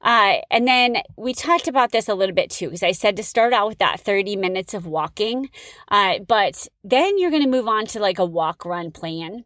Uh, 0.00 0.36
and 0.50 0.66
then 0.66 0.98
we 1.16 1.34
talked 1.34 1.68
about 1.68 1.90
this 1.92 2.08
a 2.08 2.14
little 2.14 2.34
bit 2.34 2.50
too, 2.50 2.66
because 2.66 2.82
I 2.82 2.92
said 2.92 3.16
to 3.16 3.22
start 3.22 3.52
out 3.52 3.68
with 3.68 3.78
that 3.78 4.00
30 4.00 4.36
minutes 4.36 4.74
of 4.74 4.86
walking. 4.86 5.50
Uh, 5.88 6.20
but 6.20 6.68
then 6.84 7.18
you're 7.18 7.30
going 7.30 7.42
to 7.42 7.48
move 7.48 7.68
on 7.68 7.86
to 7.86 8.00
like 8.00 8.18
a 8.18 8.24
walk 8.24 8.64
run 8.64 8.90
plan. 8.90 9.44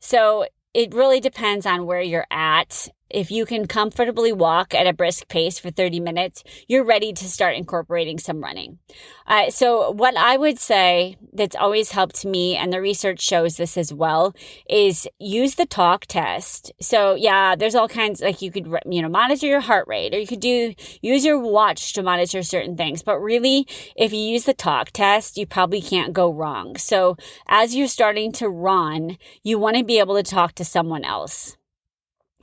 So 0.00 0.46
it 0.74 0.94
really 0.94 1.20
depends 1.20 1.66
on 1.66 1.86
where 1.86 2.00
you're 2.00 2.26
at 2.30 2.88
if 3.10 3.30
you 3.30 3.44
can 3.46 3.66
comfortably 3.66 4.32
walk 4.32 4.74
at 4.74 4.86
a 4.86 4.92
brisk 4.92 5.28
pace 5.28 5.58
for 5.58 5.70
30 5.70 6.00
minutes, 6.00 6.44
you're 6.68 6.84
ready 6.84 7.12
to 7.12 7.24
start 7.28 7.56
incorporating 7.56 8.18
some 8.18 8.40
running. 8.40 8.78
Uh, 9.26 9.50
so, 9.50 9.90
what 9.90 10.16
I 10.16 10.36
would 10.36 10.58
say 10.58 11.16
that's 11.32 11.56
always 11.56 11.92
helped 11.92 12.24
me, 12.24 12.56
and 12.56 12.72
the 12.72 12.80
research 12.80 13.20
shows 13.20 13.56
this 13.56 13.76
as 13.76 13.92
well, 13.92 14.34
is 14.68 15.08
use 15.18 15.54
the 15.54 15.66
talk 15.66 16.06
test. 16.06 16.72
So, 16.80 17.14
yeah, 17.14 17.54
there's 17.54 17.74
all 17.74 17.88
kinds, 17.88 18.20
like 18.20 18.42
you 18.42 18.50
could, 18.50 18.66
you 18.86 19.02
know, 19.02 19.08
monitor 19.08 19.46
your 19.46 19.60
heart 19.60 19.86
rate, 19.86 20.14
or 20.14 20.18
you 20.18 20.26
could 20.26 20.40
do, 20.40 20.74
use 21.00 21.24
your 21.24 21.38
watch 21.38 21.92
to 21.94 22.02
monitor 22.02 22.42
certain 22.42 22.76
things. 22.76 23.02
But 23.02 23.20
really, 23.20 23.66
if 23.96 24.12
you 24.12 24.20
use 24.20 24.44
the 24.44 24.54
talk 24.54 24.90
test, 24.90 25.36
you 25.36 25.46
probably 25.46 25.80
can't 25.80 26.12
go 26.12 26.32
wrong. 26.32 26.76
So, 26.76 27.16
as 27.46 27.74
you're 27.74 27.88
starting 27.88 28.32
to 28.32 28.48
run, 28.48 29.16
you 29.44 29.58
want 29.58 29.76
to 29.76 29.84
be 29.84 29.98
able 29.98 30.16
to 30.16 30.22
talk 30.22 30.54
to 30.54 30.64
someone 30.64 31.04
else 31.04 31.56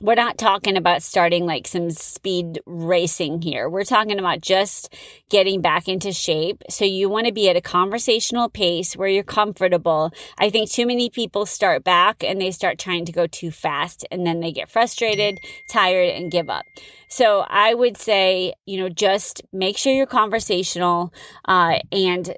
we're 0.00 0.14
not 0.14 0.38
talking 0.38 0.76
about 0.76 1.02
starting 1.02 1.44
like 1.44 1.66
some 1.66 1.90
speed 1.90 2.60
racing 2.66 3.42
here. 3.42 3.68
We're 3.68 3.84
talking 3.84 4.18
about 4.18 4.40
just 4.40 4.94
getting 5.28 5.60
back 5.60 5.88
into 5.88 6.12
shape. 6.12 6.62
So 6.70 6.84
you 6.84 7.08
want 7.08 7.26
to 7.26 7.32
be 7.32 7.48
at 7.48 7.56
a 7.56 7.60
conversational 7.60 8.48
pace 8.48 8.96
where 8.96 9.08
you're 9.08 9.24
comfortable. 9.24 10.12
I 10.38 10.50
think 10.50 10.70
too 10.70 10.86
many 10.86 11.10
people 11.10 11.46
start 11.46 11.82
back 11.82 12.22
and 12.22 12.40
they 12.40 12.52
start 12.52 12.78
trying 12.78 13.06
to 13.06 13.12
go 13.12 13.26
too 13.26 13.50
fast 13.50 14.06
and 14.10 14.26
then 14.26 14.40
they 14.40 14.52
get 14.52 14.70
frustrated, 14.70 15.38
tired, 15.68 16.10
and 16.10 16.30
give 16.30 16.48
up. 16.48 16.64
So 17.08 17.44
I 17.48 17.74
would 17.74 17.96
say, 17.96 18.54
you 18.66 18.78
know, 18.78 18.88
just 18.88 19.42
make 19.52 19.76
sure 19.76 19.92
you're 19.92 20.06
conversational 20.06 21.12
uh, 21.46 21.80
and 21.90 22.34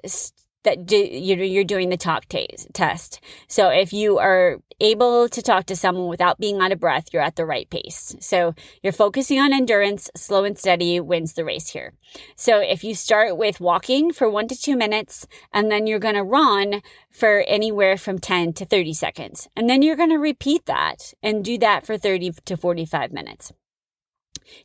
that 0.63 0.85
do, 0.85 0.97
you're, 0.97 1.63
doing 1.63 1.89
the 1.89 1.97
talk 1.97 2.27
t- 2.27 2.47
test. 2.73 3.19
So 3.47 3.69
if 3.69 3.93
you 3.93 4.19
are 4.19 4.57
able 4.79 5.29
to 5.29 5.41
talk 5.41 5.65
to 5.65 5.75
someone 5.75 6.07
without 6.07 6.39
being 6.39 6.59
out 6.59 6.71
of 6.71 6.79
breath, 6.79 7.07
you're 7.11 7.21
at 7.21 7.35
the 7.35 7.45
right 7.45 7.69
pace. 7.69 8.15
So 8.19 8.53
you're 8.81 8.93
focusing 8.93 9.39
on 9.39 9.53
endurance, 9.53 10.09
slow 10.15 10.43
and 10.43 10.57
steady 10.57 10.99
wins 10.99 11.33
the 11.33 11.45
race 11.45 11.69
here. 11.69 11.93
So 12.35 12.59
if 12.59 12.83
you 12.83 12.95
start 12.95 13.37
with 13.37 13.59
walking 13.59 14.11
for 14.11 14.29
one 14.29 14.47
to 14.47 14.55
two 14.55 14.75
minutes 14.75 15.27
and 15.53 15.71
then 15.71 15.87
you're 15.87 15.99
going 15.99 16.15
to 16.15 16.23
run 16.23 16.81
for 17.09 17.43
anywhere 17.47 17.97
from 17.97 18.19
10 18.19 18.53
to 18.53 18.65
30 18.65 18.93
seconds, 18.93 19.47
and 19.55 19.69
then 19.69 19.81
you're 19.81 19.95
going 19.95 20.09
to 20.09 20.17
repeat 20.17 20.65
that 20.65 21.13
and 21.23 21.43
do 21.43 21.57
that 21.59 21.85
for 21.85 21.97
30 21.97 22.31
to 22.45 22.57
45 22.57 23.11
minutes. 23.11 23.51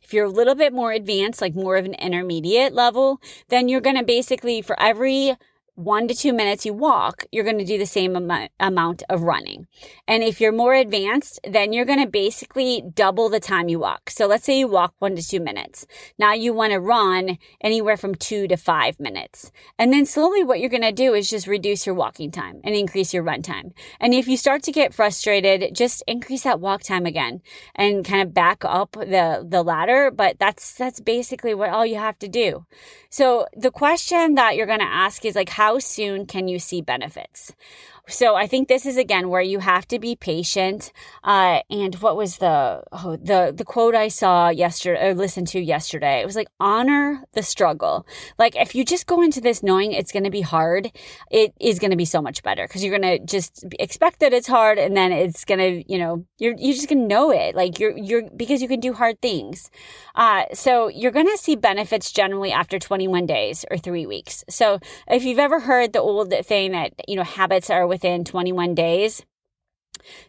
If 0.01 0.13
you're 0.13 0.25
a 0.25 0.29
little 0.29 0.55
bit 0.55 0.73
more 0.73 0.91
advanced, 0.91 1.41
like 1.41 1.55
more 1.55 1.77
of 1.77 1.85
an 1.85 1.93
intermediate 1.93 2.73
level, 2.73 3.21
then 3.49 3.69
you're 3.69 3.81
going 3.81 3.97
to 3.97 4.03
basically 4.03 4.61
for 4.61 4.79
every 4.79 5.35
one 5.77 6.07
to 6.07 6.15
two 6.15 6.33
minutes 6.33 6.65
you 6.65 6.73
walk, 6.73 7.23
you're 7.31 7.43
going 7.43 7.59
to 7.59 7.63
do 7.63 7.77
the 7.77 7.85
same 7.85 8.15
am- 8.15 8.49
amount 8.59 9.03
of 9.09 9.21
running. 9.21 9.67
And 10.07 10.23
if 10.23 10.41
you're 10.41 10.51
more 10.51 10.73
advanced, 10.73 11.39
then 11.47 11.71
you're 11.71 11.85
going 11.85 12.01
to 12.03 12.09
basically 12.09 12.81
double 12.95 13.29
the 13.29 13.39
time 13.39 13.69
you 13.69 13.77
walk. 13.77 14.09
So 14.09 14.25
let's 14.25 14.43
say 14.43 14.57
you 14.57 14.67
walk 14.67 14.95
one 14.97 15.15
to 15.15 15.21
two 15.21 15.39
minutes. 15.39 15.85
Now 16.17 16.33
you 16.33 16.51
want 16.51 16.73
to 16.73 16.79
run 16.79 17.37
anywhere 17.61 17.95
from 17.95 18.15
two 18.15 18.47
to 18.47 18.57
five 18.57 18.99
minutes. 18.99 19.51
And 19.77 19.93
then 19.93 20.07
slowly 20.07 20.43
what 20.43 20.59
you're 20.59 20.71
going 20.71 20.81
to 20.81 20.91
do 20.91 21.13
is 21.13 21.29
just 21.29 21.45
reduce 21.45 21.85
your 21.85 21.93
walking 21.93 22.31
time 22.31 22.59
and 22.63 22.73
increase 22.73 23.13
your 23.13 23.21
run 23.21 23.43
time. 23.43 23.71
And 23.99 24.15
if 24.15 24.27
you 24.27 24.35
start 24.35 24.63
to 24.63 24.71
get 24.71 24.95
frustrated, 24.95 25.75
just 25.75 26.03
increase 26.07 26.41
that 26.41 26.59
walk 26.59 26.81
time 26.81 27.05
again 27.05 27.41
and 27.75 28.03
kind 28.03 28.23
of 28.23 28.33
back 28.33 28.65
up 28.65 28.93
the, 28.93 29.45
the 29.47 29.61
ladder. 29.61 30.09
But 30.09 30.39
that's, 30.39 30.73
that's 30.73 30.99
basically 30.99 31.53
what 31.53 31.69
all 31.69 31.85
you 31.85 31.97
have 31.97 32.17
to 32.17 32.27
do. 32.27 32.65
So 33.11 33.45
the 33.55 33.71
question 33.71 34.33
that 34.35 34.55
you're 34.55 34.65
going 34.65 34.79
to 34.79 34.85
ask 34.85 35.23
is 35.23 35.35
like, 35.35 35.49
how 35.49 35.66
soon 35.77 36.25
can 36.25 36.47
you 36.47 36.59
see 36.59 36.81
benefits? 36.81 37.51
So 38.09 38.35
I 38.35 38.47
think 38.47 38.67
this 38.67 38.85
is 38.85 38.97
again 38.97 39.29
where 39.29 39.41
you 39.41 39.59
have 39.59 39.87
to 39.89 39.99
be 39.99 40.15
patient. 40.15 40.91
Uh, 41.23 41.59
and 41.69 41.95
what 41.95 42.15
was 42.15 42.37
the, 42.37 42.83
oh, 42.91 43.17
the, 43.17 43.53
the 43.55 43.65
quote 43.65 43.95
I 43.95 44.07
saw 44.07 44.49
yesterday 44.49 45.09
or 45.09 45.13
listened 45.13 45.49
to 45.49 45.59
yesterday? 45.59 46.21
It 46.21 46.25
was 46.25 46.35
like, 46.35 46.47
honor 46.59 47.25
the 47.33 47.43
struggle. 47.43 48.07
Like 48.39 48.55
if 48.55 48.73
you 48.75 48.85
just 48.85 49.07
go 49.07 49.21
into 49.21 49.41
this 49.41 49.61
knowing 49.61 49.91
it's 49.91 50.13
going 50.13 50.23
to 50.23 50.29
be 50.29 50.41
hard, 50.41 50.91
it 51.29 51.53
is 51.59 51.79
going 51.79 51.91
to 51.91 51.97
be 51.97 52.05
so 52.05 52.21
much 52.21 52.43
better 52.43 52.65
because 52.65 52.83
you're 52.83 52.97
going 52.97 53.19
to 53.19 53.25
just 53.25 53.65
expect 53.77 54.21
that 54.21 54.31
it's 54.31 54.47
hard 54.47 54.77
and 54.77 54.95
then 54.95 55.11
it's 55.11 55.43
going 55.43 55.59
to, 55.59 55.91
you 55.91 55.99
know, 55.99 56.25
you're, 56.37 56.55
you're 56.57 56.75
just 56.75 56.87
going 56.87 57.01
to 57.01 57.07
know 57.07 57.31
it. 57.31 57.55
Like 57.55 57.77
you're, 57.77 57.97
you're, 57.97 58.29
because 58.29 58.61
you 58.61 58.69
can 58.69 58.79
do 58.79 58.93
hard 58.93 59.21
things. 59.21 59.69
Uh, 60.15 60.43
so 60.53 60.87
you're 60.87 61.11
going 61.11 61.27
to 61.27 61.37
see 61.37 61.55
benefits 61.55 62.11
generally 62.11 62.53
after 62.53 62.79
21 62.79 63.25
days 63.25 63.65
or 63.69 63.77
three 63.77 64.05
weeks. 64.05 64.45
So 64.49 64.79
if 65.09 65.25
you've 65.25 65.39
ever 65.39 65.59
heard 65.59 65.91
the 65.91 65.99
old 65.99 66.33
thing 66.45 66.71
that, 66.71 66.93
you 67.07 67.17
know, 67.17 67.23
habits 67.23 67.69
are 67.69 67.85
within 67.97 68.23
21 68.23 68.75
days, 68.75 69.25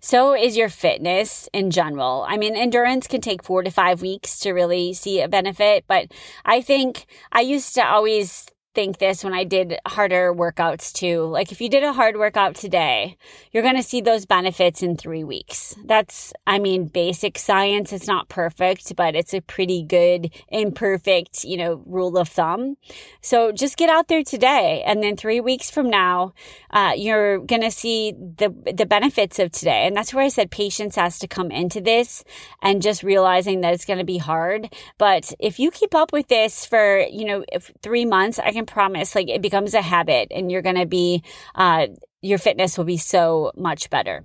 so 0.01 0.35
is 0.35 0.57
your 0.57 0.71
fitness 0.71 1.51
in 1.53 1.71
general. 1.71 2.25
I 2.27 2.39
mean, 2.39 2.57
endurance 2.57 3.07
can 3.07 3.21
take 3.21 3.45
four 3.45 3.63
to 3.63 3.71
five 3.71 4.01
weeks 4.01 4.39
to 4.41 4.53
really 4.53 4.95
see 4.95 5.21
a 5.21 5.29
benefit, 5.29 5.85
but 5.87 6.11
I 6.47 6.63
think 6.63 7.05
I 7.31 7.43
used 7.43 7.75
to 7.75 7.87
always 7.87 8.47
think 8.79 8.99
this 8.99 9.25
when 9.25 9.35
I 9.35 9.43
did 9.43 9.77
harder 9.88 10.33
workouts 10.33 10.93
too. 10.93 11.25
Like 11.25 11.51
if 11.51 11.61
you 11.61 11.69
did 11.69 11.83
a 11.83 11.93
hard 11.93 12.17
workout 12.17 12.55
today, 12.55 13.17
you're 13.51 13.64
going 13.64 13.75
to 13.75 13.83
see 13.83 14.01
those 14.01 14.25
benefits 14.25 14.85
in 14.85 14.97
three 14.97 15.25
weeks. 15.25 15.75
That's, 15.85 16.33
I 16.47 16.61
mean, 16.61 16.87
basic 16.87 17.41
science. 17.41 17.93
It's 17.93 18.07
not 18.07 18.29
perfect, 18.29 18.95
but 18.95 19.17
it's 19.17 19.35
a 19.35 19.41
pretty 19.41 19.83
good, 19.83 20.31
imperfect, 20.49 21.43
you 21.43 21.57
know, 21.57 21.83
rule 21.87 22.17
of 22.17 22.29
thumb. 22.29 22.77
So 23.21 23.51
just 23.51 23.77
get 23.77 23.91
out 23.91 24.07
there 24.07 24.23
today. 24.23 24.85
And 24.87 25.03
then 25.03 25.17
three 25.17 25.41
weeks 25.41 25.73
from 25.73 25.91
now, 25.91 26.35
uh, 26.71 26.93
you're 26.97 27.38
going 27.38 27.62
to 27.62 27.73
see 27.73 28.12
the, 28.12 28.55
the 28.77 28.87
benefits 28.87 29.41
of 29.41 29.51
today. 29.51 29.88
And 29.88 29.97
that's 29.97 30.14
where 30.14 30.25
I 30.25 30.29
said 30.29 30.53
patience 30.53 30.95
has 30.95 31.19
to 31.19 31.27
come 31.27 31.51
into 31.51 31.81
this 31.81 32.23
and 32.62 32.81
just 32.81 33.03
realizing 33.03 33.62
that 33.62 33.75
it's 33.75 33.85
going 33.85 33.99
to 33.99 34.05
be 34.05 34.19
hard. 34.19 34.73
But 34.99 35.33
if 35.41 35.59
you 35.59 35.73
keep 35.73 35.97
up 35.97 36.12
with 36.12 36.29
this 36.29 36.64
for, 36.64 37.01
you 37.01 37.25
know, 37.25 37.45
three 37.83 38.05
months, 38.05 38.38
I 38.38 38.53
can 38.53 38.68
promise 38.69 39.15
like 39.15 39.29
it 39.29 39.43
becomes 39.43 39.75
a 39.75 39.83
habit 39.83 40.29
and 40.31 40.51
you're 40.51 40.63
going 40.63 40.77
to 40.77 40.87
be, 40.87 41.23
uh, 41.55 41.89
your 42.23 42.39
fitness 42.39 42.79
will 42.79 42.85
be 42.85 42.97
so 42.97 43.53
much 43.57 43.91
better. 43.91 44.25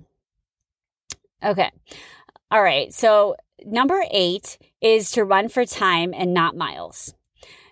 Okay. 1.42 1.70
All 2.50 2.62
right. 2.62 2.92
So 2.92 3.36
number 3.64 4.02
eight 4.10 4.58
is 4.80 5.10
to 5.12 5.24
run 5.24 5.48
for 5.48 5.64
time 5.64 6.14
and 6.14 6.32
not 6.32 6.56
miles. 6.56 7.14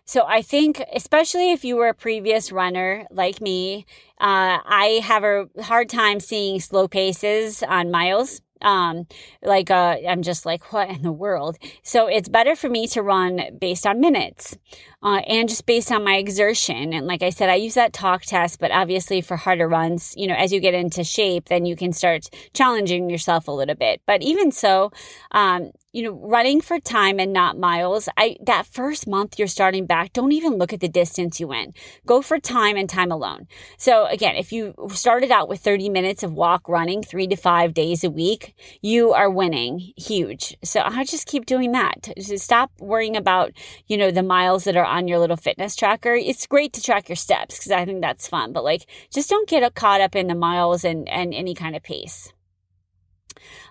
So 0.05 0.25
I 0.27 0.43
think, 0.43 0.83
especially 0.95 1.53
if 1.53 1.65
you 1.65 1.77
were 1.77 1.89
a 1.89 1.95
previous 1.95 2.51
runner 2.51 3.07
like 3.11 3.41
me, 3.41 3.87
uh, 4.21 4.59
I 4.65 5.01
have 5.05 5.25
a 5.25 5.47
hard 5.63 5.89
time 5.89 6.21
seeing 6.21 6.61
slow 6.61 6.89
paces 6.89 7.63
on 7.63 7.91
miles. 7.91 8.43
Um, 8.61 9.07
like, 9.43 9.71
uh, 9.71 9.97
I'm 10.09 10.23
just 10.23 10.45
like, 10.47 10.73
what 10.73 10.89
in 10.89 11.03
the 11.03 11.13
world? 11.13 11.57
So 11.83 12.07
it's 12.07 12.29
better 12.29 12.55
for 12.57 12.69
me 12.69 12.87
to 12.89 13.03
run 13.03 13.59
based 13.61 13.87
on 13.87 14.01
minutes 14.01 14.57
uh, 15.03 15.21
and 15.27 15.49
just 15.49 15.67
based 15.67 15.91
on 15.91 16.05
my 16.05 16.17
exertion. 16.17 16.93
And 16.93 17.07
like 17.07 17.23
I 17.23 17.31
said, 17.31 17.49
I 17.49 17.57
use 17.57 17.75
that 17.75 17.93
talk 17.93 18.23
test, 18.23 18.61
but 18.61 18.71
obviously 18.71 19.21
for 19.21 19.37
harder 19.37 19.69
runs, 19.69 20.15
you 20.17 20.27
know, 20.27 20.35
as 20.35 20.53
you 20.53 20.61
get 20.61 20.75
into 20.75 21.05
shape, 21.05 21.49
then 21.49 21.67
you 21.67 21.77
can 21.77 21.93
start 21.93 22.29
challenging 22.55 23.11
yourself 23.11 23.49
a 23.49 23.53
little 23.53 23.75
bit. 23.75 24.01
But 24.07 24.23
even 24.23 24.53
so, 24.53 24.93
um, 25.33 25.73
you 25.93 26.03
know, 26.03 26.13
running 26.13 26.61
for 26.61 26.81
time 26.81 27.21
and 27.21 27.33
not 27.33 27.59
miles. 27.59 28.09
I, 28.17 28.37
that 28.47 28.67
first 28.67 29.07
month 29.07 29.39
you're 29.39 29.49
starting 29.49 29.87
back, 29.87 30.13
don't 30.15 30.33
even 30.33 30.55
look 30.55 30.73
at 30.73 30.81
the 30.81 30.89
distance 30.89 31.39
you 31.39 31.49
went. 31.49 31.77
Go 32.07 32.23
for 32.23 32.39
time 32.39 32.77
and 32.77 32.89
time 32.89 33.13
alone. 33.13 33.47
So 33.77 34.07
again, 34.07 34.37
if 34.37 34.53
you 34.53 34.75
started 34.95 35.31
out 35.31 35.49
with 35.49 35.61
30 35.61 35.91
minutes 35.91 36.23
of 36.23 36.33
walk 36.33 36.69
running 36.69 37.03
three 37.03 37.27
to 37.27 37.37
five 37.37 37.75
days 37.75 38.05
a 38.05 38.11
week, 38.11 38.55
you 38.81 39.13
are 39.13 39.31
winning 39.31 39.93
huge. 39.97 40.57
So 40.65 40.81
I 40.83 41.05
just 41.05 41.27
keep 41.27 41.45
doing 41.45 41.73
that. 41.73 42.09
Stop 42.19 42.73
worrying 42.81 43.17
about, 43.17 43.53
you 43.87 43.99
know, 43.99 44.11
the 44.11 44.23
miles 44.23 44.65
that 44.65 44.77
are 44.77 44.87
on 44.93 45.09
your 45.09 45.19
little 45.19 45.37
fitness 45.37 45.75
tracker. 45.75 46.15
It's 46.15 46.47
great 46.47 46.73
to 46.75 46.83
track 46.83 47.09
your 47.09 47.17
steps 47.17 47.59
because 47.59 47.73
I 47.73 47.85
think 47.85 48.03
that's 48.03 48.29
fun, 48.29 48.53
but 48.53 48.65
like 48.65 48.87
just 49.11 49.31
don't 49.31 49.49
get 49.49 49.75
caught 49.75 50.01
up 50.01 50.15
in 50.15 50.27
the 50.27 50.35
miles 50.35 50.85
and, 50.85 51.09
and 51.09 51.35
any 51.35 51.55
kind 51.55 51.75
of 51.75 51.83
pace. 51.83 52.33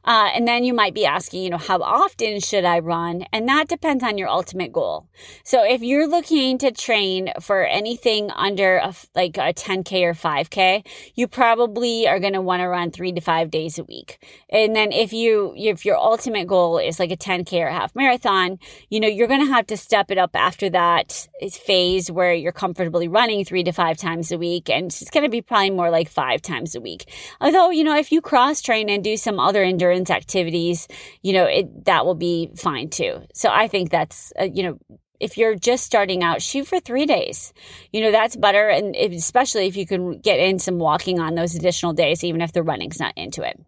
Uh, 0.04 0.30
and 0.34 0.48
then 0.48 0.64
you 0.64 0.74
might 0.74 0.94
be 0.94 1.06
asking, 1.06 1.44
you 1.44 1.50
know, 1.50 1.58
how 1.58 1.80
often 1.82 2.40
should 2.40 2.66
I 2.66 2.80
run? 2.80 3.26
And 3.32 3.48
that 3.48 3.68
depends 3.68 4.04
on 4.04 4.18
your 4.18 4.30
ultimate 4.30 4.72
goal. 4.72 5.08
So 5.44 5.64
if 5.64 5.82
you're 5.82 6.08
looking 6.08 6.58
to 6.60 6.72
train 6.72 7.32
for 7.40 7.64
anything 7.64 8.32
under 8.32 8.78
a, 8.78 8.96
like 9.16 9.38
a 9.38 9.54
10K 9.54 10.04
or 10.04 10.14
5K, 10.14 10.86
you 11.16 11.28
probably 11.28 12.08
are 12.08 12.20
going 12.20 12.34
to 12.34 12.42
want 12.42 12.62
to 12.62 12.68
run 12.68 12.92
three 12.92 13.12
to 13.12 13.22
five 13.22 13.52
days 13.52 13.78
a 13.78 13.84
week. 13.84 14.26
And 14.50 14.76
then 14.76 14.92
if 14.92 15.14
you, 15.14 15.54
if 15.56 15.86
your 15.86 15.98
ultimate 15.98 16.48
goal 16.48 16.80
is 16.80 17.00
like 17.00 17.12
a 17.12 17.18
10K 17.18 17.62
or 17.62 17.68
a 17.68 17.74
half 17.74 17.96
marathon, 17.96 18.58
you 18.90 19.00
know, 19.00 19.08
you're 19.08 19.28
going 19.28 19.46
to 19.46 19.54
have 19.54 19.68
to 19.68 19.78
step 19.78 20.10
it 20.10 20.18
up 20.18 20.32
after 20.36 20.70
that 20.72 21.28
phase 21.52 22.10
where 22.10 22.34
you're 22.34 22.52
comfortably 22.52 23.08
running 23.08 23.46
three 23.46 23.64
to 23.64 23.72
five 23.72 23.98
times 23.98 24.32
a 24.32 24.38
week. 24.38 24.70
And 24.70 24.86
it's 24.86 25.12
going 25.12 25.26
to 25.26 25.30
be 25.30 25.42
probably 25.42 25.70
more 25.70 25.92
like 25.92 26.10
five 26.10 26.42
times 26.42 26.76
a 26.76 26.82
week. 26.82 27.12
Although, 27.40 27.70
you 27.70 27.84
know, 27.84 27.96
if 27.96 28.12
you 28.12 28.22
cross 28.22 28.62
train 28.62 28.90
and 28.90 29.04
do 29.04 29.16
some 29.16 29.40
other 29.40 29.64
endurance 29.64 29.91
activities, 30.10 30.88
you 31.22 31.34
know, 31.34 31.46
it, 31.46 31.86
that 31.86 32.06
will 32.06 32.16
be 32.16 32.50
fine 32.56 32.90
too. 32.90 33.22
So 33.34 33.50
I 33.50 33.68
think 33.68 33.90
that's, 33.90 34.32
uh, 34.40 34.46
you 34.46 34.64
know, 34.64 34.78
if 35.20 35.38
you're 35.38 35.56
just 35.56 35.86
starting 35.86 36.24
out, 36.24 36.42
shoot 36.42 36.68
for 36.68 36.80
three 36.80 37.06
days. 37.06 37.54
You 37.94 38.02
know, 38.02 38.12
that's 38.12 38.36
better. 38.36 38.70
And 38.70 38.96
especially 38.96 39.68
if 39.68 39.78
you 39.78 39.86
can 39.86 40.20
get 40.20 40.40
in 40.40 40.58
some 40.58 40.80
walking 40.80 41.20
on 41.20 41.36
those 41.36 41.54
additional 41.56 41.94
days, 41.94 42.24
even 42.24 42.42
if 42.42 42.54
the 42.54 42.64
running's 42.64 43.00
not 43.00 43.14
into 43.16 43.44
it. 43.44 43.60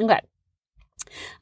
Okay. 0.00 0.20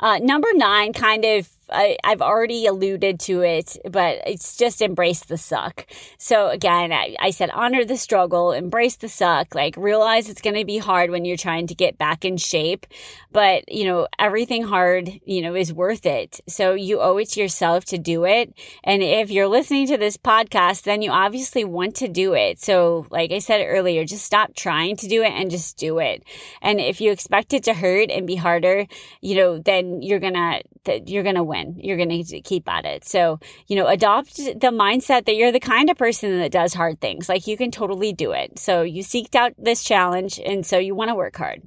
Uh, 0.01 0.19
number 0.23 0.49
nine 0.55 0.93
kind 0.93 1.25
of 1.25 1.49
I, 1.71 1.97
have 2.05 2.23
already 2.23 2.67
alluded 2.67 3.21
to 3.21 3.43
it, 3.43 3.77
but 3.91 4.21
it's 4.27 4.57
just 4.57 4.81
embrace 4.81 5.25
the 5.25 5.37
suck. 5.37 5.87
So 6.19 6.49
again, 6.49 6.93
I, 6.93 7.17
I 7.21 7.31
said 7.31 7.51
honor 7.51 7.85
the 7.85 7.97
struggle, 7.97 8.53
embrace 8.53 8.97
the 8.97 9.09
suck, 9.09 9.55
like 9.55 9.77
realize 9.77 10.29
it's 10.29 10.41
going 10.41 10.57
to 10.57 10.65
be 10.65 10.79
hard 10.79 11.11
when 11.11 11.25
you're 11.25 11.37
trying 11.37 11.67
to 11.67 11.75
get 11.75 11.99
back 11.99 12.25
in 12.25 12.37
shape, 12.37 12.87
but 13.33 13.71
you 13.71 13.85
know, 13.85 14.09
everything 14.19 14.63
hard, 14.63 15.11
you 15.25 15.43
know, 15.43 15.55
is 15.55 15.73
worth 15.73 16.07
it. 16.07 16.41
So 16.49 16.75
you 16.75 17.01
owe 17.01 17.19
it 17.19 17.31
to 17.31 17.41
yourself 17.41 17.85
to 17.87 17.99
do 17.99 18.25
it. 18.25 18.55
And 18.85 19.03
if 19.03 19.31
you're 19.31 19.49
listening 19.49 19.87
to 19.89 19.99
this 19.99 20.17
podcast, 20.17 20.85
then 20.85 21.03
you 21.03 21.11
obviously 21.11 21.65
want 21.65 21.97
to 21.97 22.09
do 22.09 22.35
it. 22.35 22.61
So 22.61 23.07
like 23.11 23.33
I 23.33 23.39
said 23.41 23.65
earlier, 23.67 24.05
just 24.05 24.25
stop 24.25 24.55
trying 24.55 24.97
to 24.97 25.09
do 25.09 25.23
it 25.23 25.33
and 25.33 25.51
just 25.51 25.77
do 25.77 25.99
it. 25.99 26.25
And 26.63 26.81
if 26.81 27.01
you 27.01 27.11
expect 27.13 27.53
it 27.53 27.65
to 27.65 27.75
hurt 27.75 28.11
and 28.11 28.27
be 28.27 28.37
harder, 28.37 28.87
you 29.21 29.37
know, 29.37 29.59
then 29.59 30.01
you're 30.03 30.21
going 30.21 30.35
to, 30.35 30.63
you're 31.07 31.23
going 31.23 31.35
to 31.35 31.43
win 31.43 31.58
win. 31.59 31.79
You're 31.79 31.97
going 31.97 32.25
to 32.25 32.41
keep 32.41 32.69
at 32.69 32.85
it. 32.85 33.05
So, 33.05 33.41
you 33.67 33.77
know, 33.77 33.87
adopt 33.87 34.37
the 34.37 34.73
mindset 34.73 35.27
that 35.27 35.37
you're 35.37 35.53
the 35.53 35.61
kind 35.61 35.91
of 35.91 35.97
person 35.97 36.39
that 36.39 36.53
does 36.53 36.75
hard 36.75 37.01
things. 37.01 37.29
Like 37.29 37.47
you 37.47 37.57
can 37.57 37.71
totally 37.71 38.13
do 38.13 38.33
it. 38.33 38.59
So 38.59 38.83
you 38.83 39.03
seeked 39.03 39.35
out 39.35 39.53
this 39.59 39.83
challenge 39.83 40.41
and 40.45 40.65
so 40.65 40.79
you 40.79 40.95
want 40.95 41.09
to 41.09 41.15
work 41.15 41.37
hard. 41.37 41.63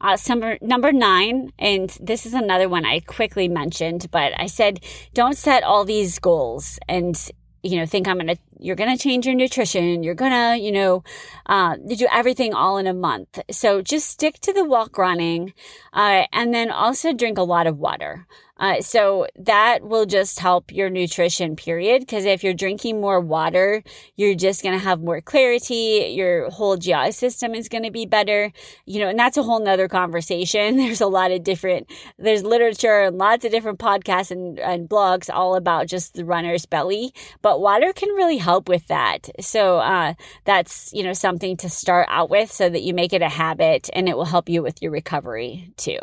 Uh, 0.00 0.16
number, 0.28 0.58
number 0.60 0.92
nine, 0.92 1.50
and 1.58 1.96
this 2.00 2.26
is 2.26 2.34
another 2.34 2.68
one 2.68 2.84
I 2.84 3.00
quickly 3.00 3.48
mentioned, 3.48 4.08
but 4.10 4.32
I 4.38 4.46
said, 4.46 4.80
don't 5.14 5.36
set 5.36 5.62
all 5.62 5.84
these 5.84 6.18
goals 6.18 6.78
and 6.88 7.16
you 7.64 7.78
know, 7.78 7.86
think 7.86 8.06
I'm 8.06 8.18
to, 8.18 8.36
you're 8.60 8.76
to 8.76 8.96
change 8.96 9.24
your 9.24 9.34
nutrition. 9.34 10.02
You're 10.02 10.14
to, 10.14 10.58
you 10.60 10.70
know, 10.70 11.02
uh, 11.46 11.76
do 11.76 12.06
everything 12.12 12.52
all 12.52 12.76
in 12.76 12.86
a 12.86 12.92
month. 12.92 13.40
So 13.50 13.80
just 13.80 14.08
stick 14.08 14.38
to 14.40 14.52
the 14.52 14.64
walk 14.64 14.98
running, 14.98 15.54
uh, 15.94 16.24
and 16.30 16.52
then 16.52 16.70
also 16.70 17.14
drink 17.14 17.38
a 17.38 17.42
lot 17.42 17.66
of 17.66 17.78
water. 17.78 18.26
Uh, 18.58 18.80
so 18.80 19.26
that 19.36 19.82
will 19.82 20.06
just 20.06 20.38
help 20.38 20.70
your 20.72 20.88
nutrition 20.88 21.56
period. 21.56 22.00
Because 22.00 22.24
if 22.24 22.44
you're 22.44 22.54
drinking 22.54 23.00
more 23.00 23.20
water, 23.20 23.82
you're 24.16 24.36
just 24.36 24.62
going 24.62 24.78
to 24.78 24.84
have 24.84 25.00
more 25.00 25.20
clarity. 25.20 26.12
Your 26.14 26.50
whole 26.50 26.76
GI 26.76 27.12
system 27.12 27.54
is 27.54 27.68
going 27.68 27.82
to 27.82 27.90
be 27.90 28.06
better, 28.06 28.52
you 28.86 29.00
know, 29.00 29.08
and 29.08 29.18
that's 29.18 29.36
a 29.36 29.42
whole 29.42 29.60
nother 29.60 29.88
conversation. 29.88 30.76
There's 30.84 31.00
a 31.00 31.06
lot 31.06 31.32
of 31.32 31.42
different, 31.42 31.90
there's 32.18 32.44
literature 32.44 33.02
and 33.02 33.18
lots 33.18 33.44
of 33.44 33.50
different 33.50 33.78
podcasts 33.78 34.30
and, 34.30 34.58
and 34.60 34.88
blogs 34.88 35.28
all 35.32 35.56
about 35.56 35.88
just 35.88 36.14
the 36.14 36.24
runner's 36.24 36.66
belly, 36.66 37.12
but 37.42 37.60
water 37.60 37.92
can 37.92 38.10
really 38.10 38.36
help 38.36 38.68
with 38.68 38.86
that. 38.88 39.28
So, 39.40 39.78
uh, 39.78 40.14
that's, 40.44 40.92
you 40.92 41.02
know, 41.02 41.12
something 41.12 41.56
to 41.58 41.68
start 41.68 42.06
out 42.10 42.30
with 42.30 42.50
so 42.50 42.68
that 42.68 42.82
you 42.82 42.94
make 42.94 43.12
it 43.12 43.22
a 43.22 43.28
habit 43.28 43.90
and 43.94 44.08
it 44.08 44.16
will 44.16 44.24
help 44.24 44.48
you 44.48 44.62
with 44.62 44.82
your 44.82 44.92
recovery 44.92 45.72
too. 45.76 45.98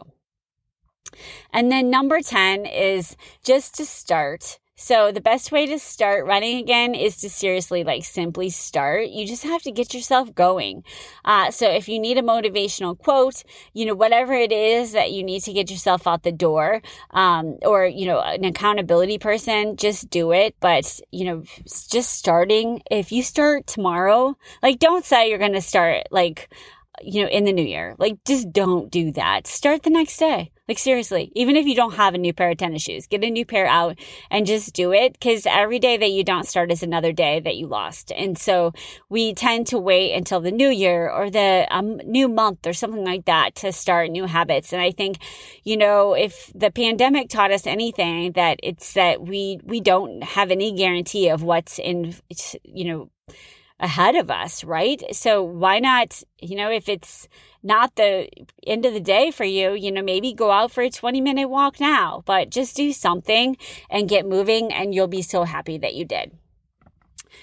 And 1.54 1.72
then 1.72 1.90
number 1.90 2.22
10 2.22 2.66
is 2.66 3.16
just 3.44 3.76
to 3.76 3.86
start. 3.86 4.60
So 4.82 5.12
the 5.12 5.22
best 5.22 5.52
way 5.52 5.68
to 5.68 5.78
start 5.78 6.26
running 6.26 6.58
again 6.58 6.96
is 6.96 7.18
to 7.18 7.30
seriously, 7.30 7.84
like, 7.84 8.04
simply 8.04 8.50
start. 8.50 9.10
You 9.10 9.28
just 9.28 9.44
have 9.44 9.62
to 9.62 9.72
get 9.72 9.94
yourself 9.94 10.34
going. 10.34 10.84
Uh, 11.24 11.52
so 11.52 11.70
if 11.70 11.88
you 11.88 12.00
need 12.00 12.18
a 12.18 12.24
motivational 12.24 12.98
quote, 12.98 13.44
you 13.74 13.86
know, 13.86 13.94
whatever 13.94 14.34
it 14.34 14.52
is 14.52 14.94
that 14.94 15.12
you 15.12 15.24
need 15.24 15.42
to 15.42 15.54
get 15.54 15.70
yourself 15.70 16.08
out 16.08 16.24
the 16.24 16.32
door, 16.32 16.82
um, 17.12 17.60
or, 17.62 17.86
you 17.86 18.08
know, 18.08 18.22
an 18.22 18.44
accountability 18.44 19.20
person, 19.20 19.76
just 19.78 20.10
do 20.10 20.32
it. 20.32 20.56
But, 20.60 21.00
you 21.12 21.26
know, 21.26 21.44
just 21.92 22.14
starting, 22.14 22.82
if 22.90 23.12
you 23.12 23.22
start 23.22 23.68
tomorrow, 23.68 24.36
like, 24.64 24.80
don't 24.80 25.06
say 25.06 25.30
you're 25.30 25.38
going 25.38 25.54
to 25.54 25.62
start, 25.62 26.08
like, 26.10 26.50
you 27.04 27.24
know, 27.24 27.30
in 27.30 27.46
the 27.46 27.54
new 27.54 27.64
year. 27.64 27.96
Like, 27.98 28.18
just 28.26 28.52
don't 28.52 28.92
do 28.92 29.12
that. 29.14 29.48
Start 29.48 29.84
the 29.84 29.90
next 29.90 30.18
day. 30.18 30.52
Like, 30.68 30.80
seriously, 30.80 31.32
even 31.36 31.58
if 31.58 31.66
you 31.66 31.76
don't 31.76 31.96
have 31.96 32.14
a 32.14 32.18
new 32.18 32.32
pair 32.32 32.52
of 32.52 32.58
tennis 32.58 32.84
shoes, 32.84 33.06
get 33.06 33.24
a 33.24 33.30
new 33.30 33.46
pair 33.46 33.68
out 33.68 34.00
and 34.30 34.46
just 34.46 34.74
do 34.74 34.94
it 34.94 35.14
because 35.14 35.46
every 35.46 35.80
day 35.80 35.98
that 35.98 36.12
you 36.12 36.24
don't 36.24 36.48
start 36.48 36.72
is 36.72 36.82
another 36.82 37.12
day 37.12 37.42
that 37.42 37.58
you 37.58 37.68
lost. 37.68 38.12
And 38.16 38.38
so 38.38 38.72
we 39.10 39.34
tend 39.34 39.68
to 39.68 39.78
wait 39.78 40.14
until 40.14 40.40
the 40.40 40.52
new 40.52 40.70
year 40.70 41.10
or 41.10 41.30
the 41.30 41.68
um, 41.70 41.98
new 42.06 42.30
month 42.30 42.66
or 42.66 42.74
something 42.74 43.04
like 43.04 43.26
that 43.26 43.56
to 43.56 43.74
start 43.74 44.12
new 44.12 44.26
habits. 44.26 44.72
And 44.72 44.82
I 44.82 44.92
think, 44.92 45.18
you 45.64 45.76
know, 45.76 46.14
if 46.14 46.52
the 46.56 46.72
pandemic 46.72 47.28
taught 47.28 47.52
us 47.52 47.68
anything, 47.68 48.32
that 48.34 48.60
it's 48.64 48.94
that 48.94 49.22
we, 49.22 49.60
we 49.64 49.82
don't 49.82 50.24
have 50.24 50.52
any 50.52 50.72
guarantee 50.72 51.28
of 51.28 51.44
what's 51.44 51.80
in, 51.80 52.16
you 52.64 52.86
know, 52.86 53.10
ahead 53.82 54.16
of 54.16 54.30
us, 54.30 54.64
right? 54.64 55.04
So 55.12 55.42
why 55.42 55.80
not, 55.80 56.24
you 56.40 56.56
know, 56.56 56.72
if 56.72 56.88
it's 56.88 57.28
not 57.64 57.96
the 57.96 58.30
end 58.66 58.86
of 58.86 58.94
the 58.94 59.00
day 59.00 59.32
for 59.32 59.44
you, 59.44 59.74
you 59.74 59.92
know, 59.92 60.04
maybe 60.04 60.34
go 60.34 60.52
out 60.52 60.72
for 60.72 60.82
a 60.82 60.90
20 60.90 61.20
minute 61.20 61.50
walk 61.50 61.80
now, 61.80 62.24
but 62.26 62.50
just 62.50 62.76
do 62.76 62.94
something 62.94 63.58
and 63.90 64.08
get 64.08 64.26
moving 64.26 64.72
and 64.72 64.94
you'll 64.96 65.08
be 65.08 65.22
so 65.22 65.44
happy 65.44 65.78
that 65.80 65.96
you 65.96 66.06
did. 66.06 66.32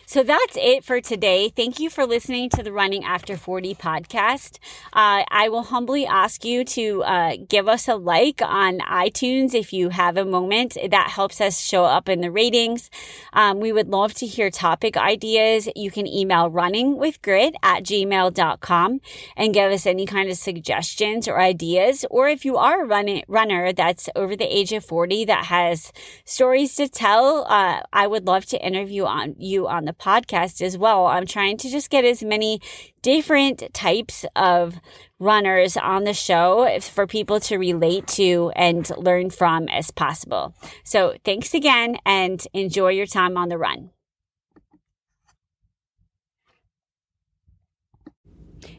So 0.09 0.23
that's 0.23 0.57
it 0.57 0.85
for 0.85 1.03
today. 1.03 1.51
Thank 1.51 1.79
you 1.79 1.91
for 1.91 2.07
listening 2.07 2.49
to 2.57 2.63
the 2.63 2.73
Running 2.73 3.05
After 3.05 3.37
40 3.37 3.75
podcast. 3.75 4.57
Uh, 4.91 5.23
I 5.29 5.51
will 5.51 5.65
humbly 5.65 6.07
ask 6.07 6.47
you 6.47 6.65
to 6.65 7.03
uh, 7.03 7.37
give 7.47 7.69
us 7.69 7.89
a 7.89 7.95
like 7.95 8.41
on 8.41 8.79
iTunes 8.79 9.53
if 9.53 9.71
you 9.71 9.91
have 9.91 10.17
a 10.17 10.25
moment. 10.25 10.79
That 10.91 11.11
helps 11.11 11.43
us 11.43 11.61
show 11.61 11.85
up 11.85 12.09
in 12.09 12.23
the 12.23 12.31
ratings. 12.31 12.89
Um, 13.35 13.61
we 13.61 13.71
would 13.71 13.91
love 13.91 14.15
to 14.15 14.27
hear 14.27 14.51
topic 14.51 14.97
ideas. 14.97 15.69
You 15.77 15.91
can 15.91 16.07
email 16.07 16.51
runningwithgrit 16.51 17.53
at 17.63 17.83
gmail.com 17.83 19.01
and 19.37 19.53
give 19.53 19.73
us 19.73 19.85
any 19.85 20.07
kind 20.07 20.31
of 20.31 20.39
suggestions 20.39 21.29
or 21.29 21.39
ideas. 21.39 22.07
Or 22.11 22.29
if 22.29 22.47
you 22.47 22.57
are 22.57 22.85
a 22.85 22.87
running, 22.87 23.25
runner 23.29 23.75
that's 23.75 24.09
over 24.17 24.35
the 24.35 24.47
age 24.47 24.73
of 24.73 24.87
40 24.87 25.27
that 25.27 25.45
has 25.45 25.93
stories 26.25 26.77
to 26.77 26.89
tell, 26.89 27.45
uh, 27.47 27.83
I 27.93 28.07
would 28.07 28.27
love 28.27 28.47
to 28.47 28.67
interview 28.67 29.05
on 29.05 29.37
you 29.37 29.69
on 29.69 29.85
the 29.85 29.98
podcast 29.99 30.63
as 30.63 30.79
well. 30.79 31.07
I'm 31.07 31.27
trying 31.27 31.57
to 31.59 31.71
just 31.71 31.91
get 31.91 32.05
as 32.05 32.23
many 32.23 32.61
different 33.03 33.63
types 33.75 34.25
of 34.37 34.77
runners 35.19 35.77
on 35.77 36.05
the 36.05 36.15
show 36.15 36.79
for 36.81 37.07
people 37.07 37.41
to 37.41 37.59
relate 37.59 38.07
to 38.07 38.53
and 38.55 38.91
learn 38.97 39.31
from 39.31 39.69
as 39.69 39.91
possible. 39.91 40.55
So 40.85 41.17
thanks 41.25 41.55
again 41.55 41.99
and 42.07 42.45
enjoy 42.53 42.91
your 42.91 43.07
time 43.07 43.37
on 43.37 43.49
the 43.49 43.59
run. 43.59 43.91